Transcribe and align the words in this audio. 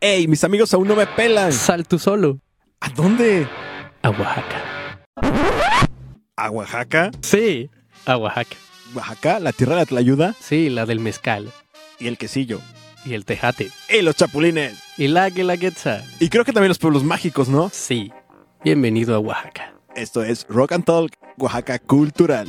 ¡Ey! 0.00 0.28
Mis 0.28 0.44
amigos 0.44 0.74
aún 0.74 0.88
no 0.88 0.94
me 0.94 1.06
pelan. 1.06 1.52
Sal 1.52 1.86
tú 1.88 1.98
solo. 1.98 2.38
¿A 2.80 2.90
dónde? 2.90 3.48
A 4.02 4.10
Oaxaca. 4.10 5.00
¿A 6.36 6.50
Oaxaca? 6.50 7.10
Sí, 7.22 7.70
a 8.04 8.18
Oaxaca. 8.18 8.56
¿Oaxaca? 8.94 9.40
¿La 9.40 9.52
tierra 9.52 9.74
de 9.74 9.80
la 9.80 9.86
tlayuda? 9.86 10.34
Sí, 10.38 10.68
la 10.68 10.84
del 10.84 11.00
mezcal. 11.00 11.50
Y 11.98 12.08
el 12.08 12.18
quesillo. 12.18 12.60
Y 13.06 13.14
el 13.14 13.24
tejate. 13.24 13.70
¡Y 13.88 14.02
los 14.02 14.16
chapulines! 14.16 14.82
Y 14.98 15.08
la 15.08 15.30
guelaguetza. 15.30 16.02
Y 16.20 16.28
creo 16.28 16.44
que 16.44 16.52
también 16.52 16.68
los 16.68 16.78
pueblos 16.78 17.02
mágicos, 17.02 17.48
¿no? 17.48 17.70
Sí. 17.72 18.12
Bienvenido 18.62 19.14
a 19.14 19.18
Oaxaca. 19.18 19.72
Esto 19.94 20.22
es 20.22 20.44
Rock 20.50 20.72
and 20.72 20.84
Talk, 20.84 21.12
Oaxaca 21.38 21.78
Cultural. 21.78 22.48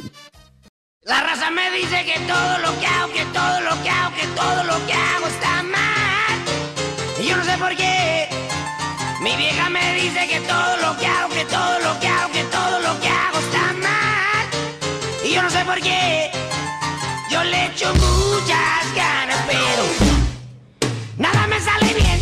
La 1.03 1.21
raza 1.21 1.49
me 1.51 1.71
dice 1.71 2.03
que 2.03 2.19
todo 2.27 2.57
lo 2.57 2.77
que 2.77 2.87
hago, 2.87 3.13
que 3.13 3.23
todo 3.33 3.61
lo 3.61 3.83
que 3.83 3.89
hago, 3.89 4.15
que 4.15 4.27
todo 4.35 4.63
lo 4.65 4.85
que 4.85 4.93
hago 4.93 5.27
está 5.27 5.63
mal. 5.63 6.06
Yo 7.27 7.35
no 7.35 7.43
sé 7.43 7.57
por 7.57 7.75
qué. 7.75 8.29
Mi 9.21 9.35
vieja 9.35 9.69
me 9.69 9.95
dice 9.95 10.27
que 10.29 10.39
todo 10.47 10.77
lo 10.77 10.97
que 10.97 11.05
hago, 11.05 11.33
que 11.33 11.43
todo 11.43 11.79
lo 11.79 11.99
que 11.99 12.07
hago, 12.07 12.31
que 12.31 12.43
todo 12.43 12.79
lo 12.79 13.01
que 13.01 13.09
hago 13.09 13.39
está 13.39 13.73
mal. 13.73 14.47
Y 15.25 15.33
yo 15.33 15.43
no 15.43 15.49
sé 15.49 15.65
por 15.65 15.81
qué. 15.81 16.31
Yo 17.29 17.43
le 17.43 17.65
echo 17.65 17.93
muchas 17.95 18.95
ganas, 18.95 19.43
pero 19.45 19.83
nada 21.17 21.47
me 21.47 21.59
sale 21.59 21.93
bien. 21.93 22.21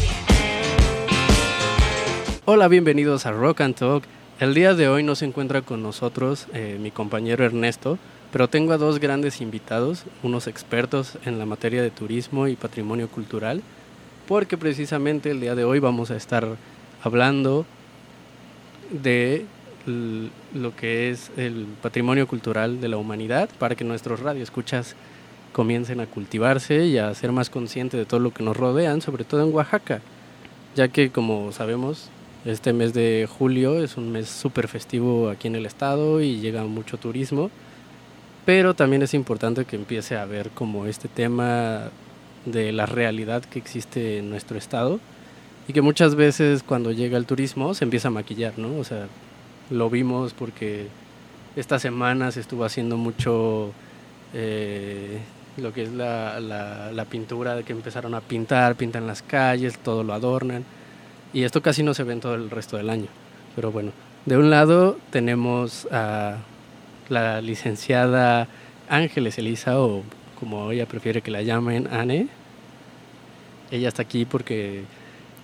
Hola, 2.45 2.67
bienvenidos 2.67 3.27
a 3.27 3.31
Rock 3.31 3.61
and 3.61 3.75
Talk. 3.75 4.05
El 4.39 4.55
día 4.55 4.73
de 4.73 4.87
hoy 4.89 5.03
no 5.03 5.13
se 5.13 5.25
encuentra 5.25 5.61
con 5.61 5.83
nosotros 5.83 6.47
eh, 6.53 6.79
mi 6.81 6.89
compañero 6.89 7.45
Ernesto, 7.45 7.99
pero 8.31 8.47
tengo 8.47 8.73
a 8.73 8.77
dos 8.77 8.99
grandes 8.99 9.39
invitados, 9.39 10.05
unos 10.23 10.47
expertos 10.47 11.19
en 11.25 11.37
la 11.37 11.45
materia 11.45 11.83
de 11.83 11.91
turismo 11.91 12.47
y 12.47 12.55
patrimonio 12.55 13.07
cultural, 13.07 13.61
porque 14.27 14.57
precisamente 14.57 15.31
el 15.31 15.39
día 15.39 15.55
de 15.55 15.63
hoy 15.63 15.79
vamos 15.79 16.11
a 16.11 16.15
estar 16.15 16.47
hablando 17.03 17.65
de 18.89 19.45
lo 19.85 20.75
que 20.75 21.11
es 21.11 21.31
el 21.37 21.67
patrimonio 21.81 22.27
cultural 22.27 22.81
de 22.81 22.87
la 22.87 22.97
humanidad 22.97 23.49
para 23.59 23.75
que 23.75 23.83
nuestros 23.83 24.19
radioescuchas 24.19 24.95
comiencen 25.53 25.99
a 25.99 26.07
cultivarse 26.07 26.85
y 26.85 26.97
a 26.97 27.13
ser 27.13 27.31
más 27.31 27.49
conscientes 27.49 27.99
de 27.99 28.05
todo 28.05 28.19
lo 28.19 28.33
que 28.33 28.43
nos 28.43 28.57
rodean, 28.57 29.01
sobre 29.01 29.23
todo 29.23 29.43
en 29.43 29.53
Oaxaca, 29.53 30.01
ya 30.75 30.87
que 30.87 31.11
como 31.11 31.51
sabemos 31.51 32.09
este 32.45 32.73
mes 32.73 32.93
de 32.93 33.27
julio 33.29 33.81
es 33.81 33.95
un 33.97 34.11
mes 34.11 34.27
súper 34.27 34.67
festivo 34.67 35.29
aquí 35.29 35.47
en 35.47 35.55
el 35.55 35.65
estado 35.65 36.21
y 36.21 36.39
llega 36.39 36.63
mucho 36.63 36.97
turismo, 36.97 37.51
pero 38.43 38.73
también 38.73 39.01
es 39.01 39.13
importante 39.13 39.65
que 39.65 39.75
empiece 39.75 40.17
a 40.17 40.25
ver 40.25 40.49
como 40.49 40.87
este 40.87 41.07
tema 41.07 41.89
de 42.45 42.71
la 42.71 42.85
realidad 42.85 43.43
que 43.43 43.59
existe 43.59 44.19
en 44.19 44.29
nuestro 44.29 44.57
estado 44.57 44.99
y 45.67 45.73
que 45.73 45.81
muchas 45.81 46.15
veces 46.15 46.63
cuando 46.63 46.91
llega 46.91 47.17
el 47.17 47.25
turismo 47.25 47.73
se 47.73 47.83
empieza 47.83 48.09
a 48.09 48.11
maquillar, 48.11 48.57
¿no? 48.57 48.77
O 48.77 48.83
sea, 48.83 49.07
lo 49.69 49.89
vimos 49.89 50.33
porque 50.33 50.87
esta 51.55 51.79
semana 51.79 52.31
se 52.31 52.39
estuvo 52.39 52.65
haciendo 52.65 52.97
mucho 52.97 53.71
eh, 54.33 55.19
lo 55.57 55.73
que 55.73 55.83
es 55.83 55.91
la, 55.91 56.39
la, 56.39 56.91
la 56.91 57.05
pintura, 57.05 57.63
que 57.63 57.73
empezaron 57.73 58.13
a 58.13 58.21
pintar, 58.21 58.75
pintan 58.75 59.07
las 59.07 59.21
calles, 59.21 59.77
todo 59.79 60.03
lo 60.03 60.13
adornan. 60.13 60.63
Y 61.33 61.43
esto 61.43 61.61
casi 61.61 61.81
no 61.81 61.93
se 61.93 62.03
ve 62.03 62.13
en 62.13 62.19
todo 62.19 62.35
el 62.35 62.49
resto 62.49 62.77
del 62.77 62.89
año. 62.89 63.07
Pero 63.55 63.71
bueno, 63.71 63.91
de 64.25 64.37
un 64.37 64.49
lado 64.49 64.97
tenemos 65.11 65.87
a 65.91 66.37
la 67.09 67.41
licenciada 67.41 68.47
Ángeles 68.89 69.37
Elisa, 69.37 69.79
o 69.79 70.03
como 70.39 70.71
ella 70.71 70.85
prefiere 70.85 71.21
que 71.21 71.31
la 71.31 71.41
llamen, 71.41 71.87
Anne. 71.91 72.27
Ella 73.71 73.87
está 73.89 74.01
aquí 74.03 74.25
porque 74.25 74.83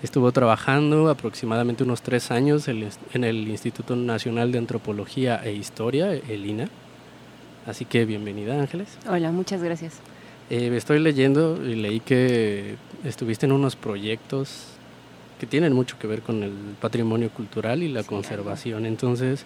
estuvo 0.04 0.32
trabajando 0.32 1.10
aproximadamente 1.10 1.84
unos 1.84 2.02
tres 2.02 2.32
años 2.32 2.68
en 2.68 3.24
el- 3.24 3.48
Instituto 3.48 3.96
Nacional 3.96 4.52
de 4.52 4.58
Antropología 4.60 5.42
e 5.44 5.54
Historia, 5.54 6.14
el 6.14 6.46
INA. 6.46 6.70
Así 7.68 7.86
que 7.86 8.06
bienvenida, 8.06 8.60
Ángeles. 8.60 8.98
Hola, 9.10 9.32
muchas 9.32 9.62
gracias. 9.64 10.00
Eh, 10.50 10.72
estoy 10.76 11.00
leyendo 11.00 11.60
y 11.66 11.76
leí 11.76 12.00
que 12.00 12.76
estuviste 13.06 13.46
en 13.46 13.52
unos 13.54 13.76
proyectos 13.76 14.66
que 15.40 15.46
tienen 15.48 15.74
mucho 15.74 15.98
que 15.98 16.08
ver 16.08 16.22
con 16.22 16.44
el 16.44 16.52
patrimonio 16.80 17.30
cultural 17.30 17.82
y 17.84 17.88
la 17.88 18.02
Sí, 18.04 18.10
conservación. 18.10 18.86
Entonces, 18.86 19.46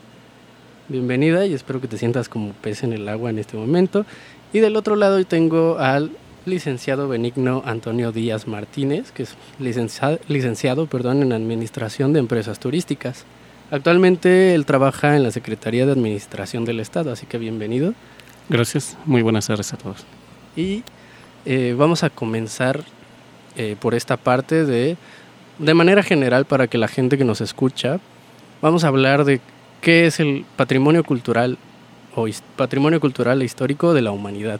bienvenida 0.89 1.45
y 1.45 1.53
espero 1.53 1.79
que 1.81 1.87
te 1.87 1.97
sientas 1.97 2.27
como 2.29 2.51
pez 2.53 2.83
en 2.83 2.93
el 2.93 3.07
agua 3.07 3.29
en 3.29 3.39
este 3.39 3.55
momento. 3.57 4.05
Y 4.55 4.61
del 4.61 4.77
otro 4.77 4.95
lado 4.95 5.21
tengo 5.25 5.79
al 5.79 6.11
licenciado 6.45 7.09
Benigno 7.09 7.61
Antonio 7.65 8.13
Díaz 8.13 8.47
Martínez, 8.47 9.11
que 9.11 9.23
es 9.23 9.35
licencia- 9.59 10.17
licenciado 10.29 10.85
perdón, 10.85 11.21
en 11.23 11.33
Administración 11.33 12.13
de 12.13 12.19
Empresas 12.19 12.57
Turísticas. 12.57 13.25
Actualmente 13.69 14.55
él 14.55 14.65
trabaja 14.65 15.17
en 15.17 15.23
la 15.23 15.31
Secretaría 15.31 15.85
de 15.85 15.91
Administración 15.91 16.63
del 16.63 16.79
Estado, 16.79 17.11
así 17.11 17.25
que 17.25 17.37
bienvenido. 17.37 17.95
Gracias, 18.47 18.97
muy 19.03 19.21
buenas 19.23 19.45
tardes 19.47 19.73
a 19.73 19.77
todos. 19.77 20.05
Y 20.55 20.83
eh, 21.45 21.75
vamos 21.77 22.03
a 22.03 22.09
comenzar 22.09 22.81
eh, 23.57 23.75
por 23.77 23.93
esta 23.93 24.15
parte 24.15 24.63
de, 24.63 24.95
de 25.59 25.73
manera 25.73 26.01
general 26.01 26.45
para 26.45 26.67
que 26.67 26.77
la 26.77 26.87
gente 26.87 27.17
que 27.17 27.25
nos 27.25 27.41
escucha, 27.41 27.99
vamos 28.61 28.85
a 28.85 28.87
hablar 28.87 29.25
de 29.25 29.41
qué 29.81 30.05
es 30.05 30.21
el 30.21 30.45
patrimonio 30.55 31.03
cultural 31.03 31.57
o 32.15 32.27
patrimonio 32.55 32.99
cultural 32.99 33.41
e 33.41 33.45
histórico 33.45 33.93
de 33.93 34.01
la 34.01 34.11
humanidad. 34.11 34.59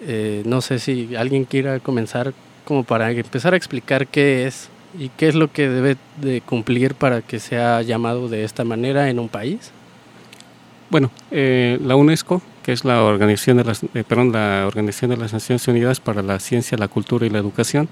Eh, 0.00 0.42
no 0.44 0.60
sé 0.60 0.78
si 0.78 1.16
alguien 1.16 1.44
quiera 1.44 1.80
comenzar 1.80 2.34
como 2.64 2.84
para 2.84 3.10
empezar 3.10 3.54
a 3.54 3.56
explicar 3.56 4.06
qué 4.06 4.46
es 4.46 4.68
y 4.98 5.08
qué 5.10 5.28
es 5.28 5.34
lo 5.34 5.50
que 5.52 5.68
debe 5.68 5.96
de 6.20 6.40
cumplir 6.40 6.94
para 6.94 7.22
que 7.22 7.38
sea 7.38 7.82
llamado 7.82 8.28
de 8.28 8.44
esta 8.44 8.64
manera 8.64 9.08
en 9.08 9.18
un 9.18 9.28
país. 9.28 9.72
Bueno, 10.90 11.10
eh, 11.30 11.78
la 11.82 11.96
UNESCO, 11.96 12.42
que 12.62 12.72
es 12.72 12.84
la 12.84 13.02
organización, 13.02 13.56
de 13.56 13.64
las, 13.64 13.82
eh, 13.82 14.04
perdón, 14.06 14.32
la 14.32 14.64
organización 14.66 15.10
de 15.10 15.16
las 15.16 15.32
Naciones 15.32 15.66
Unidas 15.66 16.00
para 16.00 16.22
la 16.22 16.38
Ciencia, 16.38 16.78
la 16.78 16.88
Cultura 16.88 17.26
y 17.26 17.30
la 17.30 17.38
Educación, 17.38 17.88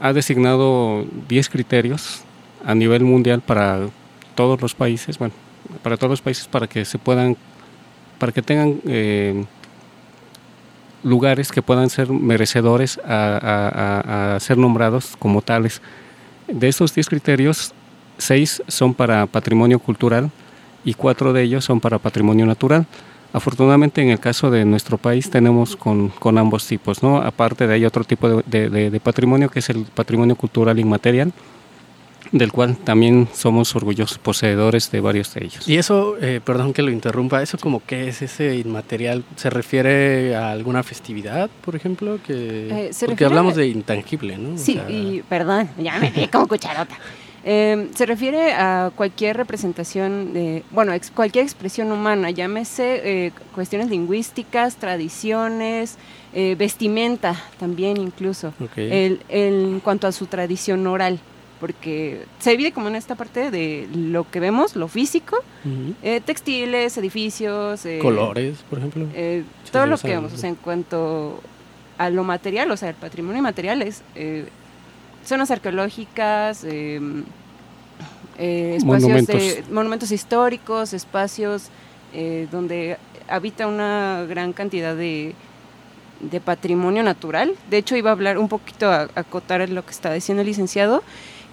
ha 0.00 0.12
designado 0.12 1.04
10 1.28 1.48
criterios 1.50 2.22
a 2.64 2.74
nivel 2.74 3.04
mundial 3.04 3.42
para 3.42 3.88
todos 4.34 4.60
los 4.62 4.74
países, 4.74 5.18
bueno, 5.18 5.34
para 5.82 5.96
todos 5.96 6.10
los 6.10 6.22
países 6.22 6.48
para 6.48 6.66
que 6.66 6.84
se 6.86 6.98
puedan, 6.98 7.36
para 8.20 8.32
que 8.32 8.42
tengan 8.42 8.80
eh, 8.86 9.44
lugares 11.02 11.50
que 11.50 11.62
puedan 11.62 11.88
ser 11.88 12.12
merecedores 12.12 13.00
a, 13.02 14.36
ser 14.38 14.58
nombrados 14.58 15.16
como 15.18 15.40
tales. 15.40 15.80
De 16.46 16.68
estos 16.68 16.94
10 16.94 17.08
criterios, 17.08 17.72
6 18.18 18.62
son 18.68 18.92
para 18.94 19.26
patrimonio 19.26 19.78
cultural, 19.78 20.30
y 20.84 20.94
cuatro 20.94 21.32
de 21.32 21.42
ellos 21.42 21.64
son 21.64 21.80
para 21.80 21.98
patrimonio 21.98 22.46
natural. 22.46 22.86
Afortunadamente 23.32 24.02
en 24.02 24.10
el 24.10 24.18
caso 24.18 24.50
de 24.50 24.64
nuestro 24.64 24.98
país 24.98 25.30
tenemos 25.30 25.76
con, 25.76 26.08
con 26.08 26.36
ambos 26.36 26.66
tipos, 26.66 27.02
¿no? 27.02 27.18
Aparte 27.18 27.66
de 27.66 27.74
hay 27.74 27.84
otro 27.84 28.04
tipo 28.04 28.42
de 28.42 29.00
patrimonio 29.02 29.48
que 29.48 29.60
es 29.60 29.70
el 29.70 29.84
patrimonio 29.84 30.36
cultural 30.36 30.78
inmaterial, 30.78 31.32
del 32.32 32.52
cual 32.52 32.76
también 32.76 33.26
somos 33.34 33.74
orgullosos 33.74 34.18
poseedores 34.18 34.90
de 34.92 35.00
varios 35.00 35.34
de 35.34 35.44
ellos. 35.44 35.68
Y 35.68 35.76
eso, 35.78 36.16
eh, 36.20 36.40
perdón 36.44 36.72
que 36.72 36.82
lo 36.82 36.90
interrumpa, 36.90 37.42
¿eso 37.42 37.58
como 37.58 37.82
qué 37.84 38.08
es 38.08 38.22
ese 38.22 38.56
inmaterial? 38.56 39.24
¿Se 39.36 39.50
refiere 39.50 40.36
a 40.36 40.50
alguna 40.52 40.82
festividad, 40.82 41.50
por 41.64 41.74
ejemplo? 41.76 42.18
Que, 42.26 42.88
Eh, 42.88 42.90
porque 43.06 43.24
hablamos 43.24 43.56
de 43.56 43.66
intangible, 43.68 44.38
¿no? 44.38 44.54
O 44.54 44.58
Sí, 44.58 44.74
sea, 44.74 44.88
y 44.90 45.22
perdón, 45.28 45.68
ya 45.78 45.98
me 45.98 46.10
vi 46.10 46.28
como 46.28 46.46
cucharota. 46.46 46.96
Eh, 47.42 47.88
se 47.94 48.04
refiere 48.04 48.52
a 48.52 48.90
cualquier 48.94 49.34
representación 49.36 50.34
de, 50.34 50.62
bueno, 50.70 50.92
ex- 50.92 51.10
cualquier 51.10 51.42
expresión 51.44 51.90
humana, 51.90 52.30
llámese 52.30 53.00
eh, 53.02 53.32
cuestiones 53.54 53.88
lingüísticas, 53.88 54.76
tradiciones, 54.76 55.96
eh, 56.34 56.54
vestimenta 56.58 57.34
también 57.58 57.96
incluso, 57.96 58.48
ok. 58.60 58.76
el, 58.76 59.20
el- 59.30 59.64
en 59.72 59.80
cuanto 59.80 60.06
a 60.06 60.12
su 60.12 60.26
tradición 60.26 60.86
oral, 60.86 61.18
porque 61.60 62.24
se 62.38 62.50
divide 62.52 62.72
como 62.72 62.88
en 62.88 62.96
esta 62.96 63.14
parte 63.14 63.50
de 63.50 63.86
lo 63.94 64.28
que 64.30 64.40
vemos, 64.40 64.74
lo 64.76 64.88
físico, 64.88 65.36
eh, 66.02 66.20
textiles, 66.24 66.96
edificios, 66.96 67.84
eh, 67.86 67.98
Colores, 68.00 68.58
por 68.68 68.78
ejemplo. 68.78 69.06
Eh, 69.14 69.44
Sí, 69.64 69.70
todo 69.72 69.86
lo 69.86 69.98
que 69.98 70.08
vemos, 70.08 70.32
o 70.32 70.36
sea, 70.38 70.48
en 70.48 70.54
cuanto 70.56 71.40
a 71.98 72.08
lo 72.10 72.24
material, 72.24 72.70
o 72.70 72.76
sea, 72.78 72.88
el 72.88 72.94
patrimonio 72.94 73.42
material 73.42 73.82
es 73.82 74.02
eh, 74.14 74.46
zonas 75.24 75.50
arqueológicas, 75.50 76.64
eh, 76.64 76.98
eh, 78.38 78.76
espacios 78.78 79.02
Monumentos. 79.02 79.36
de 79.36 79.64
monumentos 79.70 80.10
históricos, 80.12 80.92
espacios 80.94 81.68
eh, 82.14 82.48
donde 82.50 82.96
habita 83.28 83.66
una 83.66 84.24
gran 84.28 84.52
cantidad 84.54 84.96
de, 84.96 85.34
de 86.20 86.40
patrimonio 86.40 87.02
natural. 87.02 87.54
De 87.68 87.76
hecho, 87.78 87.96
iba 87.96 88.10
a 88.10 88.12
hablar 88.14 88.38
un 88.38 88.48
poquito 88.48 88.88
a 88.90 89.08
acotar 89.14 89.68
lo 89.68 89.84
que 89.84 89.90
está 89.90 90.12
diciendo 90.14 90.40
el 90.40 90.46
licenciado, 90.48 91.02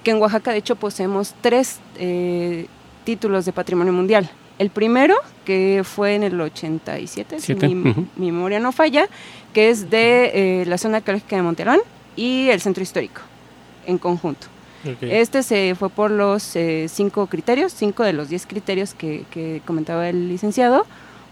que 0.08 0.12
en 0.12 0.22
Oaxaca, 0.22 0.52
de 0.52 0.60
hecho, 0.60 0.78
poseemos 0.78 1.36
tres 1.42 1.82
eh, 1.98 2.68
títulos 3.04 3.44
de 3.44 3.52
patrimonio 3.52 3.92
mundial. 3.92 4.30
El 4.58 4.70
primero, 4.70 5.16
que 5.44 5.82
fue 5.84 6.16
en 6.16 6.24
el 6.24 6.40
87, 6.40 7.42
Siete, 7.42 7.68
si 7.68 7.76
mi, 7.76 8.08
memoria 8.16 8.62
no 8.62 8.72
falla, 8.72 9.10
que 9.54 9.70
es 9.70 9.90
de 9.90 10.62
eh, 10.62 10.66
la 10.66 10.78
zona 10.78 11.00
arqueológica 11.00 11.36
de 11.36 11.42
Monte 11.42 11.64
Albán 11.64 11.82
y 12.16 12.48
el 12.48 12.62
centro 12.62 12.84
histórico. 12.84 13.20
en 13.86 13.98
conjunto. 13.98 14.48
Este 15.02 15.44
se 15.44 15.76
fue 15.78 15.90
por 15.90 16.10
los 16.10 16.56
eh, 16.56 16.86
cinco 16.88 17.28
criterios, 17.28 17.74
cinco 17.74 18.04
de 18.04 18.14
los 18.14 18.30
diez 18.30 18.48
criterios 18.48 18.94
que, 18.94 19.26
que 19.30 19.62
comentaba 19.66 20.08
el 20.08 20.30
licenciado, 20.30 20.86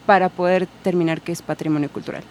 para 0.06 0.28
poder 0.28 0.68
terminar 0.84 1.22
que 1.22 1.32
es 1.32 1.42
patrimonio 1.42 1.90
cultural. 1.90 2.26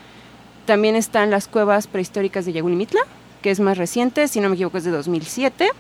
También 0.67 0.95
están 0.95 1.31
las 1.31 1.49
cuevas 1.49 1.87
prehistóricas 1.87 2.45
de 2.45 2.53
Yagulimitla, 2.53 3.01
que 3.41 3.51
es 3.51 3.61
más 3.61 3.79
reciente, 3.79 4.29
si 4.29 4.41
no 4.41 4.51
me 4.51 4.57
equivoco 4.57 4.77
es 4.77 4.85
de 4.85 4.91
2007. 4.91 5.71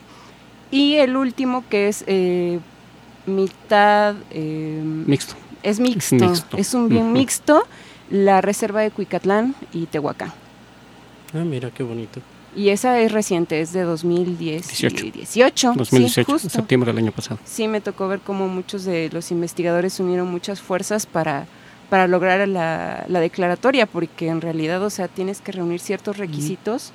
Y 0.75 0.97
el 0.97 1.17
último 1.17 1.62
que 1.71 1.87
es 1.87 2.03
eh, 2.09 2.59
mitad... 3.26 4.17
eh, 4.32 4.82
Mixto. 4.82 5.35
es 5.62 5.79
mixto, 5.79 6.17
mixto. 6.17 6.56
es 6.56 6.75
un 6.75 6.88
bien 6.88 7.12
mixto, 7.12 7.62
la 8.11 8.41
reserva 8.41 8.81
de 8.81 8.91
Cuicatlán 8.91 9.55
y 9.73 9.87
Tehuacán. 9.87 10.32
Ah, 11.32 11.44
mira 11.44 11.71
qué 11.71 11.85
bonito. 11.85 12.21
Y 12.56 12.71
esa 12.71 12.99
es 12.99 13.12
reciente, 13.12 13.61
es 13.61 13.73
de 13.73 13.82
2010 13.82 14.67
18. 14.67 15.05
18, 15.12 15.73
2018, 15.76 16.25
sí, 16.26 16.32
justo. 16.32 16.49
septiembre 16.49 16.93
del 16.93 17.05
año 17.05 17.12
pasado. 17.12 17.38
Sí, 17.44 17.69
me 17.69 17.81
tocó 17.81 18.09
ver 18.09 18.19
cómo 18.19 18.49
muchos 18.49 18.85
de 18.85 19.11
los 19.12 19.31
investigadores 19.31 20.00
unieron 20.00 20.29
muchas 20.29 20.61
fuerzas 20.61 21.06
para, 21.06 21.47
para 21.88 22.09
lograr 22.09 22.49
la, 22.49 23.05
la 23.06 23.21
declaratoria, 23.21 23.87
porque 23.87 24.26
en 24.26 24.41
realidad, 24.41 24.82
o 24.82 24.91
sea, 24.91 25.06
tienes 25.06 25.41
que 25.41 25.53
reunir 25.53 25.79
ciertos 25.79 26.17
requisitos 26.17 26.93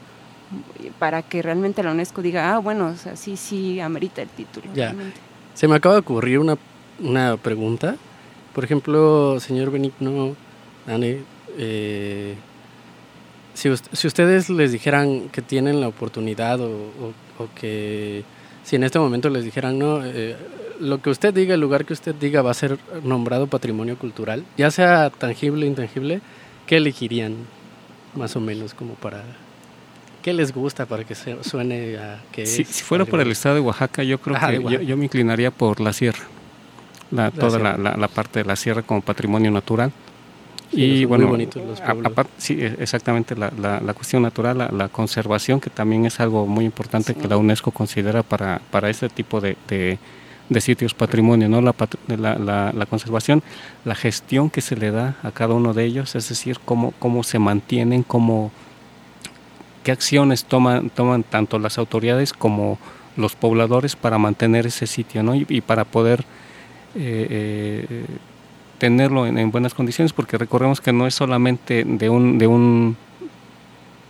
para 0.98 1.22
que 1.22 1.42
realmente 1.42 1.84
la 1.84 1.92
UNESCO 1.92 2.22
diga, 2.22 2.54
ah, 2.54 2.57
bueno, 2.60 2.88
o 2.88 2.96
sea, 2.96 3.16
sí, 3.16 3.38
sí, 3.38 3.80
amerita 3.80 4.22
el 4.22 4.30
título. 4.30 4.68
Ya. 4.74 4.86
realmente. 4.88 5.19
Se 5.54 5.68
me 5.68 5.75
acaba 5.75 5.96
de 5.96 6.01
ocurrir 6.01 6.40
una, 6.40 6.57
una 7.00 7.38
pregunta. 7.38 7.96
Por 8.54 8.63
ejemplo, 8.63 9.40
señor 9.40 9.72
Benigno, 9.72 10.36
Anne, 10.88 11.19
eh, 11.57 12.36
si, 13.54 13.69
si 13.92 14.07
ustedes 14.07 14.50
les 14.50 14.72
dijeran 14.72 15.30
que 15.30 15.42
tienen 15.42 15.81
la 15.81 15.88
oportunidad 15.88 16.60
o, 16.62 16.69
o- 16.69 17.44
o 17.44 17.48
que 17.56 18.24
si 18.63 18.75
en 18.75 18.84
este 18.84 19.00
momento 19.00 19.30
les 19.30 19.44
dijeran, 19.44 19.78
no, 19.80 20.02
eh, 20.06 20.36
lo 20.80 21.02
que 21.02 21.10
usted 21.10 21.34
diga, 21.34 21.56
el 21.56 21.62
lugar 21.62 21.86
que 21.86 21.94
usted 21.94 22.16
diga 22.16 22.42
va 22.42 22.52
a 22.52 22.54
ser 22.54 22.78
nombrado 23.04 23.48
patrimonio 23.48 23.98
cultural, 23.98 24.44
ya 24.57 24.72
sea 24.72 25.10
tangible 25.10 25.66
o 25.66 25.69
intangible, 25.69 26.22
¿qué 26.68 26.78
elegirían 26.78 27.36
más 28.16 28.36
o 28.36 28.40
menos 28.40 28.74
como 28.74 28.94
para... 28.95 29.24
¿Qué 30.21 30.33
les 30.33 30.54
gusta 30.54 30.86
para 30.86 31.04
que 31.06 31.16
se, 31.16 31.42
suene 31.44 31.98
a 31.98 32.19
que 32.31 32.45
Si, 32.45 32.63
es 32.63 32.68
si 32.68 32.83
fuera 32.83 33.06
por 33.06 33.21
el 33.21 33.31
estado 33.31 33.56
de 33.56 33.62
Oaxaca, 33.62 34.04
yo 34.04 34.19
creo 34.19 34.36
Ajá, 34.36 34.51
que 34.51 34.86
yo, 34.86 34.98
me 34.98 35.06
inclinaría 35.06 35.50
por 35.51 35.80
la 35.80 35.94
sierra. 35.94 36.24
La, 37.12 37.24
La 37.25 37.31
toda 37.31 37.57
la, 37.60 37.71
sierra. 37.75 37.77
la- 37.92 37.98
la 37.98 38.07
parte 38.07 38.39
de 38.39 38.45
la 38.45 38.56
sierra 38.56 38.81
como 38.81 39.01
patrimonio 39.01 39.50
natural. 39.51 39.92
Sí, 40.71 40.81
y 40.83 40.89
muy 41.00 41.06
bueno, 41.06 41.27
bonitos 41.27 41.66
los 41.66 41.81
a- 41.81 41.95
sí, 42.38 42.57
e- 42.60 42.75
exactamente, 42.80 43.36
la, 43.36 43.51
la- 43.60 43.80
cuestión 43.95 44.21
natural, 44.21 44.57
la, 44.57 44.69
conservación, 44.89 45.60
que 45.60 45.69
también 45.71 46.06
es 46.06 46.19
algo 46.19 46.45
muy 46.45 46.66
importante 46.66 47.13
Sí. 47.13 47.19
que 47.19 47.27
la 47.27 47.38
UNESCO 47.38 47.71
considera 47.71 48.21
para, 48.21 48.62
para 48.69 48.89
este 48.89 49.10
tipo 49.10 49.42
de, 49.42 49.57
de- 49.68 49.98
de 50.50 50.62
sitios 50.62 50.94
patrimonio, 50.94 51.48
¿no? 51.50 51.62
La, 51.62 51.74
pat- 51.74 51.95
la, 52.07 52.36
la- 52.36 52.71
la 52.75 52.86
conservación, 52.86 53.42
la 53.86 53.95
gestión 53.95 54.50
que 54.50 54.62
se 54.62 54.75
le 54.75 54.92
da 54.92 55.16
a 55.24 55.31
cada 55.31 55.54
uno 55.56 55.74
de 55.74 55.86
ellos, 55.86 56.16
es 56.16 56.27
decir, 56.30 56.57
cómo, 56.66 56.94
cómo 57.00 57.24
se 57.24 57.39
mantienen, 57.39 58.04
cómo, 58.04 58.51
qué 59.84 59.92
acciones 59.92 60.46
toman, 60.46 60.90
toman 60.90 61.24
tanto 61.24 61.60
las 61.60 61.78
autoridades 61.78 62.34
como 62.34 62.78
los 63.18 63.36
pobladores 63.36 63.96
para 63.96 64.18
mantener 64.18 64.66
ese 64.68 64.88
sitio, 64.88 65.24
¿no? 65.24 65.36
Y, 65.36 65.46
y 65.50 65.62
para 65.62 65.84
poder 65.86 66.22
eh, 66.96 67.28
eh, 67.30 68.06
tenerlo 68.78 69.26
en, 69.26 69.38
en 69.38 69.52
buenas 69.52 69.74
condiciones, 69.74 70.14
porque 70.14 70.38
recordemos 70.38 70.80
que 70.81 70.94
no 70.94 71.06
es 71.08 71.16
solamente 71.16 71.84
de 71.86 72.10
un, 72.10 72.38
de 72.38 72.48
un 72.48 72.98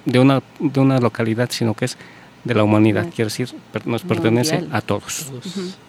de 0.05 0.19
una, 0.19 0.41
de 0.59 0.79
una 0.79 0.99
localidad, 0.99 1.49
sino 1.51 1.73
que 1.73 1.85
es 1.85 1.97
de 2.43 2.53
la 2.55 2.63
humanidad, 2.63 3.07
quiero 3.13 3.27
decir, 3.29 3.49
per- 3.73 3.85
nos 3.85 4.01
pertenece 4.03 4.55
Mundial. 4.59 4.75
a 4.75 4.81
todos. 4.81 5.29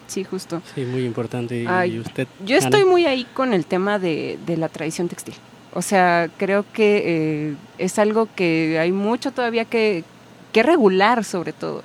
Sí, 0.07 0.23
justo. 0.25 0.61
Sí, 0.75 0.81
muy 0.81 1.05
importante. 1.05 1.63
¿Y 1.63 1.65
Ay, 1.65 1.99
usted? 1.99 2.27
Yo 2.45 2.57
estoy 2.57 2.83
muy 2.83 3.05
ahí 3.05 3.25
con 3.33 3.53
el 3.53 3.65
tema 3.65 3.97
de, 3.99 4.37
de 4.45 4.57
la 4.57 4.67
tradición 4.67 5.07
textil. 5.07 5.35
O 5.73 5.81
sea, 5.81 6.29
creo 6.37 6.65
que 6.73 7.03
eh, 7.05 7.55
es 7.77 7.97
algo 7.99 8.27
que 8.35 8.77
hay 8.79 8.91
mucho 8.91 9.31
todavía 9.31 9.65
que, 9.65 10.03
que 10.51 10.63
regular 10.63 11.23
sobre 11.23 11.53
todo 11.53 11.83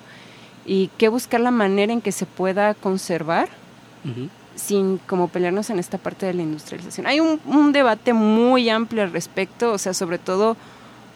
y 0.64 0.88
que 0.98 1.08
buscar 1.08 1.40
la 1.40 1.52
manera 1.52 1.92
en 1.92 2.00
que 2.00 2.12
se 2.12 2.26
pueda 2.26 2.74
conservar 2.74 3.48
sin 4.54 4.98
como 4.98 5.26
pelearnos 5.26 5.68
en 5.70 5.80
esta 5.80 5.98
parte 5.98 6.26
de 6.26 6.34
la 6.34 6.42
industrialización. 6.42 7.06
Hay 7.06 7.18
un, 7.18 7.40
un 7.44 7.72
debate 7.72 8.12
muy 8.12 8.68
amplio 8.70 9.02
al 9.02 9.12
respecto, 9.12 9.72
o 9.72 9.78
sea, 9.78 9.94
sobre 9.94 10.18
todo 10.18 10.56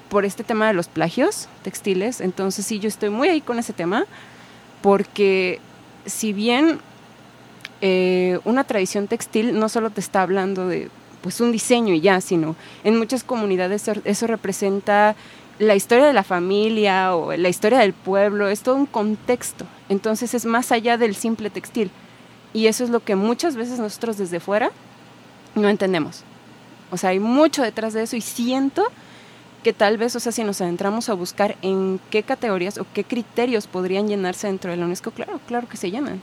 por 0.09 0.25
este 0.25 0.43
tema 0.45 0.67
de 0.67 0.75
los 0.75 0.89
plagios 0.89 1.49
textiles. 1.63 2.21
Entonces 2.21 2.67
sí, 2.67 2.81
yo 2.81 2.89
estoy 2.89 3.11
muy 3.11 3.29
ahí 3.29 3.41
con 3.41 3.59
ese 3.59 3.73
tema, 3.73 4.05
porque 4.83 5.61
si 6.05 6.33
bien 6.33 6.81
eh, 7.81 8.39
una 8.45 8.65
tradición 8.65 9.07
textil 9.07 9.59
no 9.59 9.69
solo 9.69 9.91
te 9.91 10.01
está 10.01 10.23
hablando 10.23 10.67
de 10.69 10.91
pues 11.23 11.41
un 11.41 11.53
diseño 11.53 11.95
y 11.95 12.01
ya, 12.01 12.21
sino 12.21 12.57
en 12.85 12.99
muchas 12.99 13.25
comunidades 13.25 13.89
eso- 14.05 14.27
representa 14.27 15.15
la 15.59 15.75
historia 15.75 16.07
de 16.07 16.13
la 16.15 16.23
familia 16.25 17.15
o 17.15 17.37
la 17.37 17.49
historia 17.51 17.81
del 17.81 17.93
pueblo, 17.93 18.49
es 18.49 18.63
todo 18.63 18.77
un 18.77 18.87
contexto. 18.87 19.67
Entonces 19.91 20.33
es 20.33 20.47
más 20.47 20.73
allá 20.73 20.97
del 20.97 21.15
simple 21.15 21.51
textil. 21.51 21.91
Y 22.55 22.67
eso 22.67 22.83
es 22.83 22.91
lo 22.91 23.01
que 23.05 23.15
muchas 23.15 23.57
veces 23.57 23.79
nosotros 23.79 24.17
desde 24.17 24.41
fuera 24.41 24.71
no 25.55 25.69
entendemos. 25.69 26.23
O 26.91 26.97
sea, 26.97 27.11
hay 27.11 27.21
mucho 27.21 27.63
detrás 27.63 27.93
de 27.93 28.03
eso 28.03 28.17
y 28.17 28.21
siento 28.23 28.85
que 29.63 29.75
tal 29.75 29.99
vez, 29.99 30.17
o 30.17 30.21
sea, 30.21 30.33
si 30.33 30.43
nos 30.43 30.61
adentramos 30.63 31.11
a 31.11 31.15
buscar 31.15 31.57
en 31.61 32.01
qué 32.11 32.23
categorías 32.23 32.79
o 32.79 32.87
qué 32.95 33.05
criterios 33.05 33.67
podrían 33.67 34.09
llenarse 34.09 34.47
dentro 34.47 34.71
de 34.71 34.79
la 34.79 34.87
UNESCO, 34.87 35.11
claro, 35.11 35.39
claro 35.47 35.69
que 35.69 35.77
se 35.77 35.91
llenan. 35.91 36.23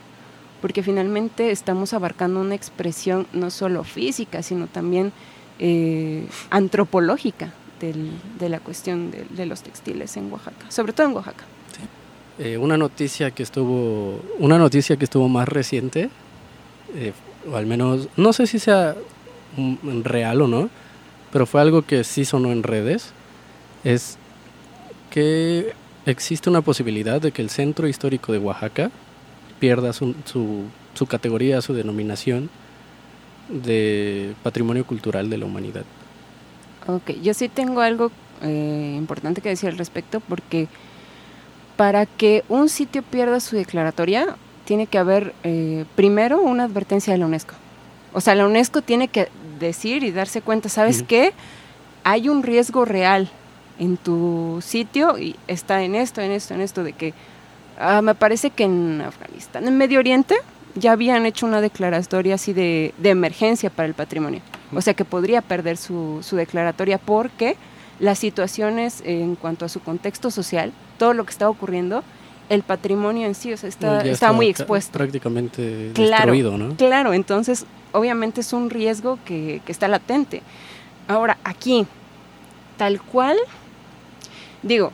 Porque 0.60 0.82
finalmente 0.82 1.50
estamos 1.50 1.92
abarcando 1.92 2.40
una 2.40 2.54
expresión 2.54 3.26
no 3.32 3.50
solo 3.50 3.84
física, 3.84 4.42
sino 4.42 4.66
también 4.66 5.12
eh, 5.60 6.26
antropológica 6.50 7.52
del- 7.80 8.10
de 8.38 8.48
la 8.48 8.60
cuestión 8.60 9.10
de, 9.10 9.46
los 9.46 9.62
textiles 9.62 10.16
en 10.16 10.32
Oaxaca, 10.32 10.70
sobre 10.70 10.92
todo 10.92 11.08
en 11.08 11.14
Oaxaca. 11.14 11.44
Eh, 12.38 12.56
una 12.56 12.76
noticia 12.76 13.32
que 13.32 13.42
estuvo, 13.42 14.20
una 14.38 14.58
noticia 14.58 14.96
que 14.96 15.04
estuvo 15.04 15.28
más 15.28 15.48
reciente, 15.48 16.10
eh, 16.94 17.12
o 17.50 17.56
al 17.56 17.66
menos, 17.66 18.08
no 18.16 18.32
sé 18.32 18.46
si 18.46 18.58
sea 18.60 18.94
mm, 19.56 20.02
real 20.02 20.42
o 20.42 20.46
no, 20.48 20.70
pero 21.32 21.46
fue 21.46 21.60
algo 21.60 21.82
que 21.82 22.04
sí 22.04 22.24
sonó 22.24 22.52
en 22.52 22.62
redes, 22.62 23.12
es 23.82 24.16
que 25.10 25.72
existe 26.06 26.48
una 26.50 26.62
posibilidad 26.62 27.20
de 27.20 27.32
que 27.32 27.42
el 27.42 27.50
Centro 27.50 27.88
Histórico 27.88 28.32
de 28.32 28.38
Oaxaca 28.38 28.90
pierda 29.58 29.92
su, 29.92 30.14
su, 30.24 30.64
su 30.94 31.06
categoría, 31.06 31.60
su 31.60 31.74
denominación 31.74 32.50
de 33.48 34.34
Patrimonio 34.42 34.84
Cultural 34.84 35.30
de 35.30 35.38
la 35.38 35.46
Humanidad. 35.46 35.84
Ok, 36.86 37.12
yo 37.22 37.34
sí 37.34 37.48
tengo 37.48 37.80
algo 37.80 38.10
eh, 38.42 38.94
importante 38.96 39.40
que 39.40 39.48
decir 39.48 39.68
al 39.68 39.78
respecto 39.78 40.20
porque 40.20 40.68
para 41.76 42.06
que 42.06 42.44
un 42.48 42.68
sitio 42.68 43.02
pierda 43.02 43.40
su 43.40 43.56
declaratoria 43.56 44.36
tiene 44.64 44.86
que 44.86 44.98
haber 44.98 45.34
eh, 45.44 45.84
primero 45.96 46.40
una 46.40 46.64
advertencia 46.64 47.12
de 47.12 47.18
la 47.18 47.26
UNESCO. 47.26 47.54
O 48.12 48.20
sea, 48.20 48.34
la 48.34 48.46
UNESCO 48.46 48.82
tiene 48.82 49.08
que 49.08 49.28
decir 49.58 50.02
y 50.02 50.12
darse 50.12 50.42
cuenta, 50.42 50.68
¿sabes 50.68 51.02
qué? 51.02 51.32
Hay 52.04 52.28
un 52.28 52.42
riesgo 52.42 52.84
real 52.84 53.28
en 53.78 53.96
tu 53.96 54.60
sitio 54.62 55.18
y 55.18 55.36
está 55.46 55.82
en 55.82 55.94
esto, 55.94 56.20
en 56.20 56.32
esto, 56.32 56.54
en 56.54 56.60
esto, 56.60 56.84
de 56.84 56.92
que 56.92 57.14
ah, 57.78 58.02
me 58.02 58.14
parece 58.14 58.50
que 58.50 58.64
en 58.64 59.00
Afganistán, 59.00 59.66
en 59.66 59.76
Medio 59.76 59.98
Oriente, 59.98 60.36
ya 60.74 60.92
habían 60.92 61.26
hecho 61.26 61.46
una 61.46 61.60
declaratoria 61.60 62.34
así 62.34 62.52
de, 62.52 62.94
de 62.98 63.10
emergencia 63.10 63.70
para 63.70 63.86
el 63.86 63.94
patrimonio. 63.94 64.40
O 64.72 64.80
sea 64.80 64.94
que 64.94 65.04
podría 65.04 65.40
perder 65.40 65.76
su, 65.76 66.18
su 66.22 66.36
declaratoria 66.36 66.98
porque 66.98 67.56
las 68.00 68.18
situaciones 68.18 69.02
en 69.04 69.34
cuanto 69.34 69.64
a 69.64 69.68
su 69.68 69.80
contexto 69.80 70.30
social, 70.30 70.72
todo 70.98 71.14
lo 71.14 71.24
que 71.24 71.30
está 71.30 71.48
ocurriendo, 71.48 72.04
el 72.48 72.62
patrimonio 72.62 73.26
en 73.26 73.34
sí, 73.34 73.52
o 73.52 73.56
sea, 73.56 73.68
está, 73.68 74.02
está 74.02 74.32
muy 74.32 74.48
expuesto. 74.48 74.96
Prácticamente 74.96 75.90
Claro, 75.94 76.32
destruido, 76.32 76.56
¿no? 76.56 76.76
Claro, 76.76 77.12
entonces 77.12 77.66
obviamente 77.92 78.40
es 78.40 78.52
un 78.52 78.70
riesgo 78.70 79.18
que, 79.24 79.60
que 79.66 79.72
está 79.72 79.88
latente. 79.88 80.42
Ahora, 81.08 81.38
aquí, 81.44 81.86
tal 82.76 83.00
cual, 83.02 83.36
digo, 84.62 84.92